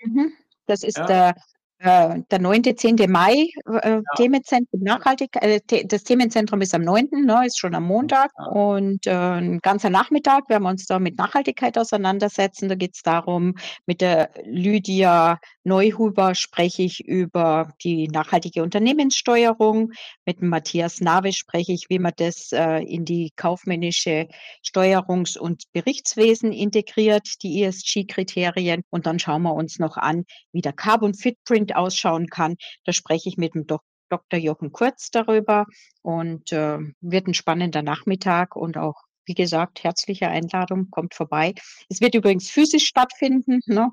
Mhm. 0.02 0.32
Das 0.66 0.82
ist 0.82 0.98
ja. 0.98 1.06
der 1.06 1.34
Äh, 1.78 2.22
der 2.30 2.38
9., 2.38 2.74
10. 2.74 2.96
Mai, 3.08 3.48
äh, 3.66 3.90
ja. 3.90 4.02
Themenzentrum 4.16 4.80
Nachhaltigkeit, 4.80 5.62
äh, 5.70 5.84
das 5.86 6.04
Themenzentrum 6.04 6.62
ist 6.62 6.74
am 6.74 6.80
9., 6.80 7.08
ne, 7.26 7.42
ist 7.46 7.58
schon 7.58 7.74
am 7.74 7.84
Montag 7.84 8.30
ja. 8.38 8.46
und 8.46 9.06
äh, 9.06 9.10
ein 9.10 9.58
ganzer 9.58 9.90
Nachmittag 9.90 10.48
werden 10.48 10.62
wir 10.62 10.70
uns 10.70 10.86
da 10.86 10.98
mit 10.98 11.18
Nachhaltigkeit 11.18 11.76
auseinandersetzen. 11.76 12.70
Da 12.70 12.76
geht 12.76 12.94
es 12.94 13.02
darum, 13.02 13.56
mit 13.84 14.00
der 14.00 14.30
Lydia 14.44 15.38
Neuhuber 15.64 16.34
spreche 16.34 16.82
ich 16.82 17.04
über 17.04 17.74
die 17.82 18.08
nachhaltige 18.08 18.62
Unternehmenssteuerung, 18.62 19.92
mit 20.24 20.40
Matthias 20.40 21.00
Nave 21.02 21.32
spreche 21.32 21.72
ich, 21.72 21.86
wie 21.90 21.98
man 21.98 22.12
das 22.16 22.52
äh, 22.52 22.78
in 22.84 23.04
die 23.04 23.32
kaufmännische 23.36 24.28
Steuerungs- 24.64 25.36
und 25.36 25.64
Berichtswesen 25.74 26.52
integriert, 26.52 27.42
die 27.42 27.64
ESG-Kriterien 27.64 28.82
und 28.88 29.04
dann 29.06 29.18
schauen 29.18 29.42
wir 29.42 29.54
uns 29.54 29.78
noch 29.78 29.98
an, 29.98 30.24
wie 30.52 30.62
der 30.62 30.72
Carbon 30.72 31.12
Footprint 31.12 31.65
Kind 31.66 31.76
ausschauen 31.76 32.28
kann. 32.28 32.56
Da 32.84 32.92
spreche 32.92 33.28
ich 33.28 33.36
mit 33.36 33.54
dem 33.54 33.66
Dok 33.66 33.82
Dr. 34.08 34.38
Jochen 34.38 34.70
Kurz 34.70 35.10
darüber 35.10 35.66
und 36.02 36.52
äh, 36.52 36.78
wird 37.00 37.26
ein 37.26 37.34
spannender 37.34 37.82
Nachmittag 37.82 38.54
und 38.54 38.76
auch, 38.76 39.02
wie 39.24 39.34
gesagt, 39.34 39.82
herzliche 39.82 40.28
Einladung, 40.28 40.90
kommt 40.92 41.14
vorbei. 41.14 41.54
Es 41.88 42.00
wird 42.00 42.14
übrigens 42.14 42.48
physisch 42.48 42.86
stattfinden. 42.86 43.58
Ne? 43.66 43.90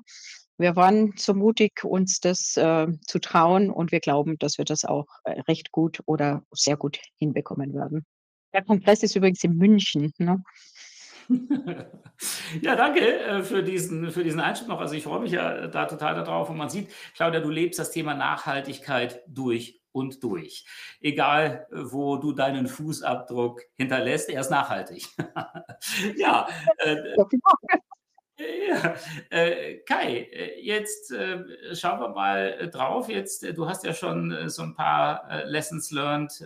Wir 0.56 0.76
waren 0.76 1.14
so 1.16 1.34
mutig, 1.34 1.82
uns 1.82 2.20
das 2.20 2.56
äh, 2.56 2.86
zu 3.04 3.18
trauen 3.18 3.70
und 3.70 3.90
wir 3.90 3.98
glauben, 3.98 4.38
dass 4.38 4.56
wir 4.56 4.64
das 4.64 4.84
auch 4.84 5.06
äh, 5.24 5.40
recht 5.48 5.72
gut 5.72 6.00
oder 6.06 6.44
sehr 6.52 6.76
gut 6.76 7.00
hinbekommen 7.18 7.74
werden. 7.74 8.06
Der 8.52 8.62
Kongress 8.62 9.02
ist 9.02 9.16
übrigens 9.16 9.42
in 9.42 9.56
München. 9.56 10.12
Ne? 10.18 10.44
Ja, 12.62 12.76
danke 12.76 13.00
äh, 13.00 13.42
für 13.42 13.62
diesen, 13.62 14.10
für 14.10 14.24
diesen 14.24 14.40
Einschub 14.40 14.68
noch. 14.68 14.80
Also 14.80 14.94
ich 14.94 15.04
freue 15.04 15.20
mich 15.20 15.32
ja 15.32 15.66
da 15.66 15.86
total 15.86 16.14
darauf 16.14 16.50
und 16.50 16.56
man 16.56 16.70
sieht, 16.70 16.88
Claudia, 17.14 17.40
du 17.40 17.50
lebst 17.50 17.78
das 17.78 17.90
Thema 17.90 18.14
Nachhaltigkeit 18.14 19.22
durch 19.26 19.82
und 19.92 20.22
durch. 20.22 20.64
Egal, 21.00 21.66
wo 21.70 22.16
du 22.16 22.32
deinen 22.32 22.66
Fußabdruck 22.66 23.62
hinterlässt, 23.76 24.28
er 24.28 24.40
ist 24.40 24.50
nachhaltig. 24.50 25.06
ja. 26.16 26.48
Äh, 26.78 26.96
ja, 28.36 28.94
äh, 29.30 29.76
Kai, 29.86 30.28
äh, 30.32 30.60
jetzt 30.60 31.12
äh, 31.12 31.44
schauen 31.76 32.00
wir 32.00 32.08
mal 32.08 32.68
drauf. 32.72 33.08
Jetzt, 33.08 33.44
äh, 33.44 33.54
du 33.54 33.68
hast 33.68 33.84
ja 33.84 33.94
schon 33.94 34.48
so 34.48 34.62
ein 34.62 34.74
paar 34.74 35.44
Lessons 35.44 35.92
learned 35.92 36.44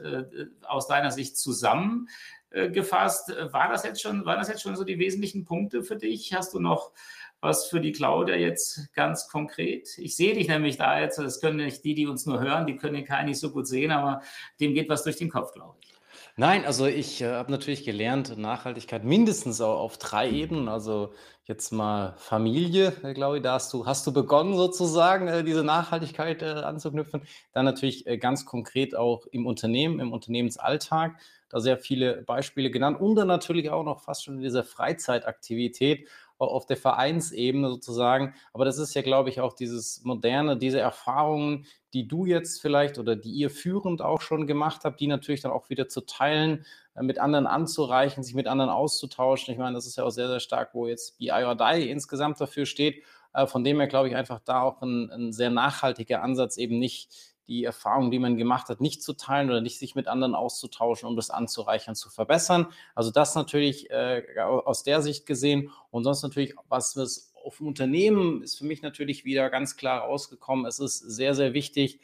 aus 0.66 0.86
deiner 0.86 1.10
Sicht 1.10 1.38
zusammen 1.38 2.08
äh, 2.08 2.37
gefasst. 2.50 3.30
War 3.52 3.68
das 3.68 3.84
jetzt 3.84 4.00
schon, 4.00 4.24
waren 4.24 4.38
das 4.38 4.48
jetzt 4.48 4.62
schon 4.62 4.76
so 4.76 4.84
die 4.84 4.98
wesentlichen 4.98 5.44
Punkte 5.44 5.82
für 5.82 5.96
dich? 5.96 6.32
Hast 6.34 6.54
du 6.54 6.60
noch 6.60 6.92
was 7.40 7.66
für 7.66 7.80
die 7.80 7.92
Claudia 7.92 8.36
jetzt 8.36 8.92
ganz 8.94 9.28
konkret? 9.28 9.88
Ich 9.98 10.16
sehe 10.16 10.34
dich 10.34 10.48
nämlich 10.48 10.76
da 10.76 10.98
jetzt, 11.00 11.18
das 11.18 11.40
können 11.40 11.58
nicht 11.58 11.84
die, 11.84 11.94
die 11.94 12.06
uns 12.06 12.26
nur 12.26 12.40
hören, 12.40 12.66
die 12.66 12.76
können 12.76 12.94
den 12.94 13.04
Kai 13.04 13.22
nicht 13.24 13.38
so 13.38 13.50
gut 13.50 13.66
sehen, 13.66 13.90
aber 13.90 14.22
dem 14.60 14.74
geht 14.74 14.88
was 14.88 15.04
durch 15.04 15.16
den 15.16 15.30
Kopf, 15.30 15.52
glaube 15.52 15.76
ich. 15.80 15.97
Nein, 16.36 16.64
also 16.64 16.86
ich 16.86 17.20
äh, 17.20 17.32
habe 17.32 17.50
natürlich 17.50 17.84
gelernt, 17.84 18.36
Nachhaltigkeit 18.38 19.04
mindestens 19.04 19.60
auf 19.60 19.98
drei 19.98 20.30
Ebenen. 20.30 20.68
Also 20.68 21.12
jetzt 21.44 21.72
mal 21.72 22.14
Familie, 22.18 22.92
äh, 23.02 23.14
glaube 23.14 23.38
ich, 23.38 23.42
da 23.42 23.54
hast 23.54 23.72
du, 23.72 23.86
hast 23.86 24.06
du 24.06 24.12
begonnen 24.12 24.54
sozusagen, 24.56 25.28
äh, 25.28 25.44
diese 25.44 25.64
Nachhaltigkeit 25.64 26.42
äh, 26.42 26.46
anzuknüpfen. 26.46 27.22
Dann 27.52 27.64
natürlich 27.64 28.06
äh, 28.06 28.18
ganz 28.18 28.44
konkret 28.44 28.94
auch 28.94 29.26
im 29.26 29.46
Unternehmen, 29.46 30.00
im 30.00 30.12
Unternehmensalltag 30.12 31.16
da 31.48 31.60
sehr 31.60 31.78
viele 31.78 32.22
Beispiele 32.22 32.70
genannt 32.70 33.00
und 33.00 33.14
dann 33.14 33.28
natürlich 33.28 33.70
auch 33.70 33.84
noch 33.84 34.00
fast 34.00 34.24
schon 34.24 34.38
diese 34.38 34.64
Freizeitaktivität 34.64 36.08
auf 36.46 36.66
der 36.66 36.76
Vereinsebene 36.76 37.68
sozusagen. 37.68 38.34
Aber 38.52 38.64
das 38.64 38.78
ist 38.78 38.94
ja, 38.94 39.02
glaube 39.02 39.28
ich, 39.28 39.40
auch 39.40 39.52
dieses 39.52 40.02
moderne, 40.04 40.56
diese 40.56 40.80
Erfahrungen, 40.80 41.66
die 41.92 42.06
du 42.06 42.26
jetzt 42.26 42.60
vielleicht 42.60 42.98
oder 42.98 43.16
die 43.16 43.30
ihr 43.30 43.50
führend 43.50 44.02
auch 44.02 44.20
schon 44.20 44.46
gemacht 44.46 44.84
habt, 44.84 45.00
die 45.00 45.06
natürlich 45.06 45.40
dann 45.40 45.52
auch 45.52 45.70
wieder 45.70 45.88
zu 45.88 46.02
teilen, 46.02 46.64
äh, 46.94 47.02
mit 47.02 47.18
anderen 47.18 47.46
anzureichen, 47.46 48.22
sich 48.22 48.34
mit 48.34 48.46
anderen 48.46 48.70
auszutauschen. 48.70 49.52
Ich 49.52 49.58
meine, 49.58 49.74
das 49.74 49.86
ist 49.86 49.96
ja 49.96 50.04
auch 50.04 50.10
sehr, 50.10 50.28
sehr 50.28 50.40
stark, 50.40 50.74
wo 50.74 50.86
jetzt 50.86 51.18
BI 51.18 51.30
or 51.30 51.56
Die 51.56 51.90
insgesamt 51.90 52.40
dafür 52.40 52.66
steht. 52.66 53.02
Äh, 53.32 53.46
von 53.46 53.64
dem 53.64 53.78
her 53.78 53.88
glaube 53.88 54.08
ich 54.08 54.16
einfach 54.16 54.40
da 54.40 54.62
auch 54.62 54.82
ein, 54.82 55.10
ein 55.10 55.32
sehr 55.32 55.50
nachhaltiger 55.50 56.22
Ansatz, 56.22 56.56
eben 56.56 56.78
nicht 56.78 57.10
die 57.48 57.64
Erfahrungen, 57.64 58.10
die 58.10 58.18
man 58.18 58.36
gemacht 58.36 58.68
hat, 58.68 58.80
nicht 58.80 59.02
zu 59.02 59.14
teilen 59.14 59.48
oder 59.48 59.60
nicht 59.60 59.78
sich 59.78 59.94
mit 59.94 60.06
anderen 60.06 60.34
auszutauschen, 60.34 61.08
um 61.08 61.16
das 61.16 61.30
anzureichern, 61.30 61.94
zu 61.94 62.10
verbessern. 62.10 62.66
Also 62.94 63.10
das 63.10 63.34
natürlich 63.34 63.90
äh, 63.90 64.22
aus 64.38 64.82
der 64.82 65.00
Sicht 65.02 65.26
gesehen 65.26 65.70
und 65.90 66.04
sonst 66.04 66.22
natürlich, 66.22 66.54
was 66.68 66.94
es 66.96 67.32
auf 67.42 67.56
dem 67.56 67.68
Unternehmen 67.68 68.42
ist 68.42 68.58
für 68.58 68.66
mich 68.66 68.82
natürlich 68.82 69.24
wieder 69.24 69.48
ganz 69.48 69.76
klar 69.76 70.02
rausgekommen. 70.02 70.66
Es 70.66 70.78
ist 70.78 70.98
sehr, 70.98 71.34
sehr 71.34 71.54
wichtig, 71.54 72.00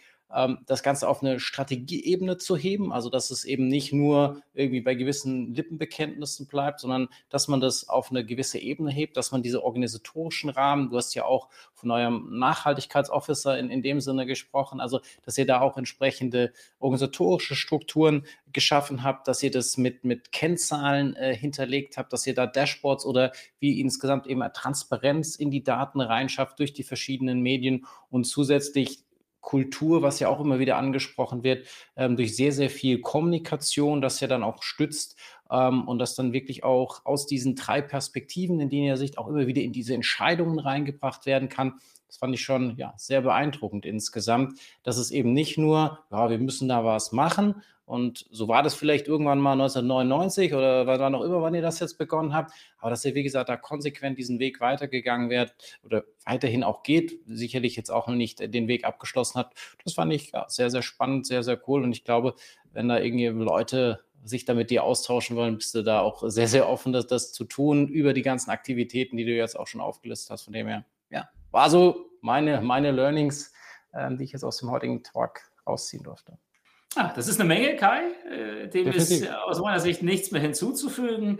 das 0.66 0.82
Ganze 0.82 1.08
auf 1.08 1.22
eine 1.22 1.38
Strategieebene 1.38 2.38
zu 2.38 2.56
heben. 2.56 2.92
Also, 2.92 3.08
dass 3.08 3.30
es 3.30 3.44
eben 3.44 3.68
nicht 3.68 3.92
nur 3.92 4.42
irgendwie 4.52 4.80
bei 4.80 4.94
gewissen 4.94 5.54
Lippenbekenntnissen 5.54 6.46
bleibt, 6.46 6.80
sondern 6.80 7.08
dass 7.28 7.46
man 7.46 7.60
das 7.60 7.88
auf 7.88 8.10
eine 8.10 8.24
gewisse 8.24 8.58
Ebene 8.58 8.90
hebt, 8.90 9.16
dass 9.16 9.30
man 9.30 9.42
diese 9.42 9.62
organisatorischen 9.62 10.50
Rahmen, 10.50 10.90
du 10.90 10.96
hast 10.96 11.14
ja 11.14 11.24
auch 11.24 11.50
von 11.74 11.90
eurem 11.90 12.36
Nachhaltigkeitsofficer 12.38 13.58
in, 13.58 13.70
in 13.70 13.82
dem 13.82 14.00
Sinne 14.00 14.26
gesprochen, 14.26 14.80
also, 14.80 15.00
dass 15.22 15.38
ihr 15.38 15.46
da 15.46 15.60
auch 15.60 15.76
entsprechende 15.76 16.52
organisatorische 16.80 17.54
Strukturen 17.54 18.26
geschaffen 18.52 19.02
habt, 19.04 19.28
dass 19.28 19.42
ihr 19.42 19.50
das 19.50 19.76
mit, 19.76 20.04
mit 20.04 20.32
Kennzahlen 20.32 21.14
äh, 21.16 21.36
hinterlegt 21.36 21.96
habt, 21.96 22.12
dass 22.12 22.26
ihr 22.26 22.34
da 22.34 22.46
Dashboards 22.46 23.06
oder 23.06 23.32
wie 23.60 23.80
insgesamt 23.80 24.26
eben 24.26 24.42
Transparenz 24.52 25.36
in 25.36 25.50
die 25.50 25.62
Daten 25.62 26.00
reinschafft 26.00 26.58
durch 26.58 26.72
die 26.72 26.82
verschiedenen 26.82 27.40
Medien 27.40 27.86
und 28.10 28.24
zusätzlich 28.24 29.03
Kultur, 29.44 30.02
was 30.02 30.18
ja 30.20 30.28
auch 30.28 30.40
immer 30.40 30.58
wieder 30.58 30.76
angesprochen 30.76 31.44
wird, 31.44 31.66
ähm, 31.96 32.16
durch 32.16 32.34
sehr, 32.34 32.52
sehr 32.52 32.70
viel 32.70 33.00
Kommunikation, 33.00 34.00
das 34.00 34.20
ja 34.20 34.26
dann 34.26 34.42
auch 34.42 34.62
stützt 34.62 35.16
ähm, 35.50 35.86
und 35.86 35.98
das 35.98 36.14
dann 36.14 36.32
wirklich 36.32 36.64
auch 36.64 37.04
aus 37.04 37.26
diesen 37.26 37.54
drei 37.54 37.80
Perspektiven, 37.82 38.58
in 38.60 38.70
denen 38.70 38.88
er 38.88 38.96
Sicht 38.96 39.18
auch 39.18 39.28
immer 39.28 39.46
wieder 39.46 39.62
in 39.62 39.72
diese 39.72 39.94
Entscheidungen 39.94 40.58
reingebracht 40.58 41.26
werden 41.26 41.48
kann. 41.48 41.74
Das 42.14 42.20
fand 42.20 42.32
ich 42.32 42.42
schon 42.42 42.76
ja, 42.76 42.94
sehr 42.96 43.22
beeindruckend 43.22 43.84
insgesamt, 43.84 44.60
dass 44.84 44.98
es 44.98 45.10
eben 45.10 45.32
nicht 45.32 45.58
nur, 45.58 45.98
ja, 46.12 46.30
wir 46.30 46.38
müssen 46.38 46.68
da 46.68 46.84
was 46.84 47.10
machen, 47.10 47.56
und 47.86 48.24
so 48.30 48.48
war 48.48 48.62
das 48.62 48.74
vielleicht 48.74 49.08
irgendwann 49.08 49.40
mal 49.40 49.52
1999 49.52 50.54
oder 50.54 50.86
wann 50.86 51.14
auch 51.14 51.22
immer, 51.22 51.42
wann 51.42 51.54
ihr 51.54 51.60
das 51.60 51.80
jetzt 51.80 51.98
begonnen 51.98 52.32
habt. 52.32 52.52
Aber 52.78 52.88
dass 52.88 53.04
ihr, 53.04 53.14
wie 53.14 53.22
gesagt, 53.22 53.50
da 53.50 53.58
konsequent 53.58 54.16
diesen 54.16 54.38
Weg 54.38 54.60
weitergegangen 54.60 55.28
werdet 55.28 55.54
oder 55.84 56.04
weiterhin 56.24 56.64
auch 56.64 56.82
geht, 56.82 57.20
sicherlich 57.26 57.76
jetzt 57.76 57.90
auch 57.90 58.08
nicht 58.08 58.40
den 58.40 58.68
Weg 58.68 58.84
abgeschlossen 58.84 59.38
hat, 59.38 59.52
das 59.84 59.94
fand 59.94 60.14
ich 60.14 60.32
ja, 60.32 60.46
sehr, 60.48 60.70
sehr 60.70 60.80
spannend, 60.80 61.26
sehr, 61.26 61.42
sehr 61.42 61.60
cool. 61.68 61.82
Und 61.82 61.92
ich 61.92 62.04
glaube, 62.04 62.36
wenn 62.72 62.88
da 62.88 62.98
irgendwie 62.98 63.26
Leute 63.26 64.00
sich 64.24 64.46
da 64.46 64.54
mit 64.54 64.70
dir 64.70 64.82
austauschen 64.84 65.36
wollen, 65.36 65.58
bist 65.58 65.74
du 65.74 65.82
da 65.82 66.00
auch 66.00 66.22
sehr, 66.26 66.48
sehr 66.48 66.66
offen, 66.66 66.94
das, 66.94 67.06
das 67.06 67.32
zu 67.32 67.44
tun 67.44 67.88
über 67.88 68.14
die 68.14 68.22
ganzen 68.22 68.48
Aktivitäten, 68.48 69.18
die 69.18 69.26
du 69.26 69.32
jetzt 69.36 69.58
auch 69.58 69.66
schon 69.66 69.82
aufgelistet 69.82 70.30
hast. 70.30 70.44
Von 70.44 70.54
dem 70.54 70.66
her, 70.66 70.86
ja, 71.10 71.28
war 71.54 71.70
so 71.70 72.10
meine, 72.20 72.60
meine 72.60 72.90
Learnings, 72.90 73.52
äh, 73.92 74.14
die 74.16 74.24
ich 74.24 74.32
jetzt 74.32 74.44
aus 74.44 74.58
dem 74.58 74.70
heutigen 74.70 75.02
Talk 75.02 75.40
rausziehen 75.66 76.02
durfte. 76.02 76.36
Ah, 76.96 77.12
das 77.14 77.28
ist 77.28 77.40
eine 77.40 77.48
Menge, 77.48 77.76
Kai. 77.76 78.02
Äh, 78.28 78.68
dem 78.68 78.86
Definitiv. 78.86 79.22
ist 79.22 79.30
aus 79.32 79.60
meiner 79.60 79.80
Sicht 79.80 80.02
nichts 80.02 80.30
mehr 80.32 80.42
hinzuzufügen. 80.42 81.38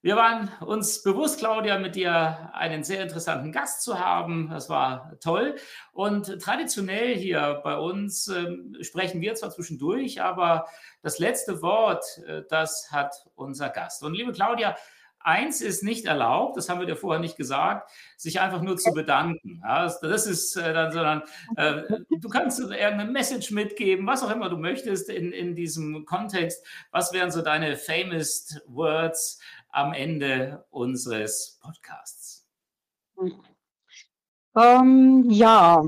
Wir 0.00 0.16
waren 0.16 0.50
uns 0.60 1.02
bewusst, 1.02 1.38
Claudia, 1.38 1.78
mit 1.78 1.94
dir 1.94 2.50
einen 2.54 2.82
sehr 2.82 3.02
interessanten 3.02 3.52
Gast 3.52 3.82
zu 3.82 4.00
haben. 4.00 4.48
Das 4.50 4.68
war 4.68 5.16
toll. 5.20 5.54
Und 5.92 6.40
traditionell 6.40 7.14
hier 7.14 7.60
bei 7.62 7.76
uns 7.76 8.28
äh, 8.28 8.56
sprechen 8.82 9.20
wir 9.20 9.34
zwar 9.34 9.50
zwischendurch, 9.50 10.20
aber 10.20 10.66
das 11.02 11.18
letzte 11.18 11.62
Wort, 11.62 12.04
äh, 12.26 12.42
das 12.48 12.88
hat 12.90 13.14
unser 13.34 13.68
Gast. 13.68 14.02
Und 14.02 14.14
liebe 14.14 14.32
Claudia, 14.32 14.76
Eins 15.24 15.60
ist 15.60 15.82
nicht 15.82 16.06
erlaubt, 16.06 16.56
das 16.56 16.68
haben 16.68 16.80
wir 16.80 16.86
dir 16.86 16.96
vorher 16.96 17.20
nicht 17.20 17.36
gesagt, 17.36 17.90
sich 18.16 18.40
einfach 18.40 18.62
nur 18.62 18.76
zu 18.76 18.92
bedanken. 18.92 19.60
Ja, 19.62 19.84
das 19.84 20.26
ist 20.26 20.56
äh, 20.56 20.72
dann, 20.72 20.92
sondern 20.92 21.22
äh, 21.56 21.82
du 22.20 22.28
kannst 22.28 22.58
irgendeine 22.60 23.10
Message 23.10 23.50
mitgeben, 23.50 24.06
was 24.06 24.22
auch 24.22 24.30
immer 24.30 24.48
du 24.48 24.56
möchtest 24.56 25.08
in, 25.08 25.32
in 25.32 25.54
diesem 25.54 26.04
Kontext. 26.04 26.64
Was 26.90 27.12
wären 27.12 27.30
so 27.30 27.42
deine 27.42 27.76
famous 27.76 28.60
words 28.66 29.40
am 29.70 29.92
Ende 29.92 30.64
unseres 30.70 31.58
Podcasts? 31.62 32.46
Um, 33.14 33.42
ähm, 34.56 35.30
ja, 35.30 35.82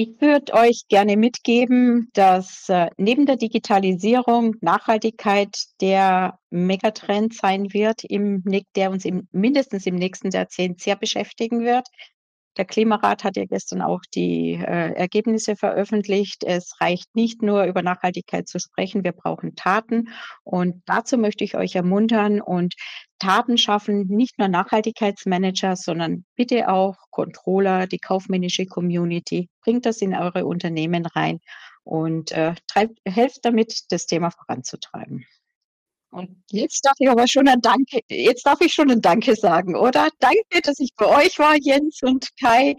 ich 0.00 0.18
würde 0.18 0.54
euch 0.54 0.84
gerne 0.88 1.18
mitgeben, 1.18 2.08
dass 2.14 2.70
äh, 2.70 2.88
neben 2.96 3.26
der 3.26 3.36
Digitalisierung 3.36 4.56
Nachhaltigkeit 4.62 5.54
der 5.82 6.38
Megatrend 6.48 7.34
sein 7.34 7.74
wird, 7.74 8.04
im, 8.04 8.42
der 8.76 8.92
uns 8.92 9.04
im, 9.04 9.28
mindestens 9.30 9.84
im 9.84 9.96
nächsten 9.96 10.30
Jahrzehnt 10.30 10.80
sehr 10.80 10.96
beschäftigen 10.96 11.66
wird. 11.66 11.86
Der 12.56 12.64
Klimarat 12.64 13.24
hat 13.24 13.36
ja 13.36 13.44
gestern 13.44 13.82
auch 13.82 14.00
die 14.14 14.54
äh, 14.54 14.94
Ergebnisse 14.94 15.54
veröffentlicht. 15.54 16.44
Es 16.44 16.80
reicht 16.80 17.14
nicht 17.14 17.42
nur 17.42 17.64
über 17.64 17.82
Nachhaltigkeit 17.82 18.48
zu 18.48 18.58
sprechen, 18.58 19.04
wir 19.04 19.12
brauchen 19.12 19.54
Taten. 19.54 20.08
Und 20.44 20.82
dazu 20.86 21.18
möchte 21.18 21.44
ich 21.44 21.58
euch 21.58 21.74
ermuntern 21.74 22.40
und 22.40 22.74
Taten 23.20 23.58
schaffen, 23.58 24.06
nicht 24.08 24.38
nur 24.38 24.48
Nachhaltigkeitsmanager, 24.48 25.76
sondern 25.76 26.24
bitte 26.34 26.68
auch 26.68 26.96
Controller, 27.10 27.86
die 27.86 27.98
kaufmännische 27.98 28.66
Community. 28.66 29.48
Bringt 29.62 29.86
das 29.86 29.98
in 29.98 30.14
eure 30.14 30.46
Unternehmen 30.46 31.06
rein 31.06 31.38
und 31.84 32.32
äh, 32.32 32.54
treibt, 32.66 32.98
helft 33.06 33.44
damit, 33.44 33.92
das 33.92 34.06
Thema 34.06 34.30
voranzutreiben. 34.30 35.24
Und 36.12 36.42
jetzt 36.50 36.84
darf 36.84 36.96
ich 36.98 37.08
aber 37.08 37.28
schon 37.28 37.46
ein 37.46 37.60
Danke, 37.60 38.00
jetzt 38.08 38.44
darf 38.44 38.60
ich 38.60 38.74
schon 38.74 38.90
ein 38.90 39.00
Danke 39.00 39.36
sagen, 39.36 39.76
oder? 39.76 40.08
Danke, 40.18 40.60
dass 40.62 40.80
ich 40.80 40.90
bei 40.96 41.06
euch 41.06 41.38
war, 41.38 41.54
Jens 41.56 42.00
und 42.02 42.28
Kai. 42.42 42.74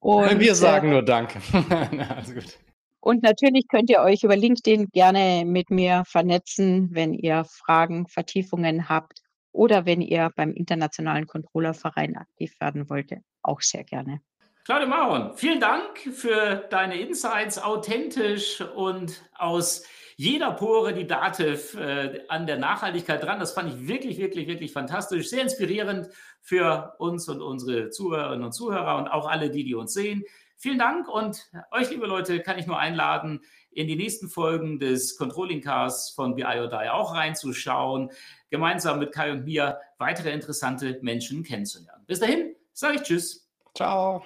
Und, 0.00 0.38
Wir 0.38 0.54
sagen 0.54 0.88
äh, 0.88 0.90
nur 0.90 1.02
Danke. 1.02 1.40
Alles 2.10 2.34
gut. 2.34 2.58
Und 3.00 3.22
natürlich 3.22 3.68
könnt 3.68 3.90
ihr 3.90 4.00
euch 4.00 4.22
über 4.22 4.36
LinkedIn 4.36 4.88
gerne 4.92 5.44
mit 5.46 5.70
mir 5.70 6.04
vernetzen, 6.06 6.88
wenn 6.92 7.14
ihr 7.14 7.44
Fragen, 7.44 8.06
Vertiefungen 8.08 8.88
habt 8.88 9.23
oder 9.54 9.86
wenn 9.86 10.00
ihr 10.00 10.30
beim 10.34 10.52
Internationalen 10.52 11.26
Controllerverein 11.26 12.16
aktiv 12.16 12.54
werden 12.60 12.90
wollt, 12.90 13.12
auch 13.42 13.60
sehr 13.60 13.84
gerne. 13.84 14.20
Claudia 14.64 14.86
Maron, 14.86 15.36
vielen 15.36 15.60
Dank 15.60 15.98
für 15.98 16.66
deine 16.70 16.98
Insights, 16.98 17.58
authentisch 17.58 18.62
und 18.62 19.22
aus 19.34 19.84
jeder 20.16 20.52
Pore 20.52 20.94
die 20.94 21.06
Dativ 21.06 21.74
äh, 21.74 22.22
an 22.28 22.46
der 22.46 22.58
Nachhaltigkeit 22.58 23.22
dran. 23.22 23.40
Das 23.40 23.52
fand 23.52 23.72
ich 23.72 23.88
wirklich, 23.88 24.18
wirklich, 24.18 24.46
wirklich 24.46 24.72
fantastisch, 24.72 25.28
sehr 25.28 25.42
inspirierend 25.42 26.08
für 26.40 26.94
uns 26.98 27.28
und 27.28 27.42
unsere 27.42 27.90
Zuhörerinnen 27.90 28.44
und 28.44 28.52
Zuhörer 28.52 28.96
und 28.96 29.08
auch 29.08 29.28
alle, 29.28 29.50
die, 29.50 29.64
die 29.64 29.74
uns 29.74 29.92
sehen. 29.92 30.24
Vielen 30.56 30.78
Dank 30.78 31.08
und 31.08 31.50
euch, 31.70 31.90
liebe 31.90 32.06
Leute, 32.06 32.40
kann 32.40 32.58
ich 32.58 32.66
nur 32.66 32.78
einladen, 32.78 33.40
in 33.70 33.88
die 33.88 33.96
nächsten 33.96 34.28
Folgen 34.28 34.78
des 34.78 35.16
Controlling 35.16 35.60
Cars 35.60 36.10
von 36.10 36.34
BI 36.36 36.44
or 36.44 36.68
Die 36.68 36.88
auch 36.90 37.14
reinzuschauen, 37.14 38.10
gemeinsam 38.50 38.98
mit 38.98 39.12
Kai 39.12 39.32
und 39.32 39.44
mir 39.44 39.78
weitere 39.98 40.30
interessante 40.30 40.98
Menschen 41.02 41.42
kennenzulernen. 41.42 42.04
Bis 42.06 42.20
dahin 42.20 42.54
sage 42.72 42.96
ich 42.96 43.02
Tschüss. 43.02 43.48
Ciao. 43.74 44.24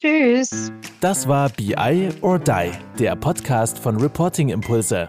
Tschüss. 0.00 0.72
Das 1.00 1.28
war 1.28 1.48
BI 1.50 2.08
or 2.22 2.38
Die, 2.38 2.72
der 2.98 3.16
Podcast 3.16 3.78
von 3.78 3.96
Reporting 3.96 4.48
Impulse. 4.48 5.08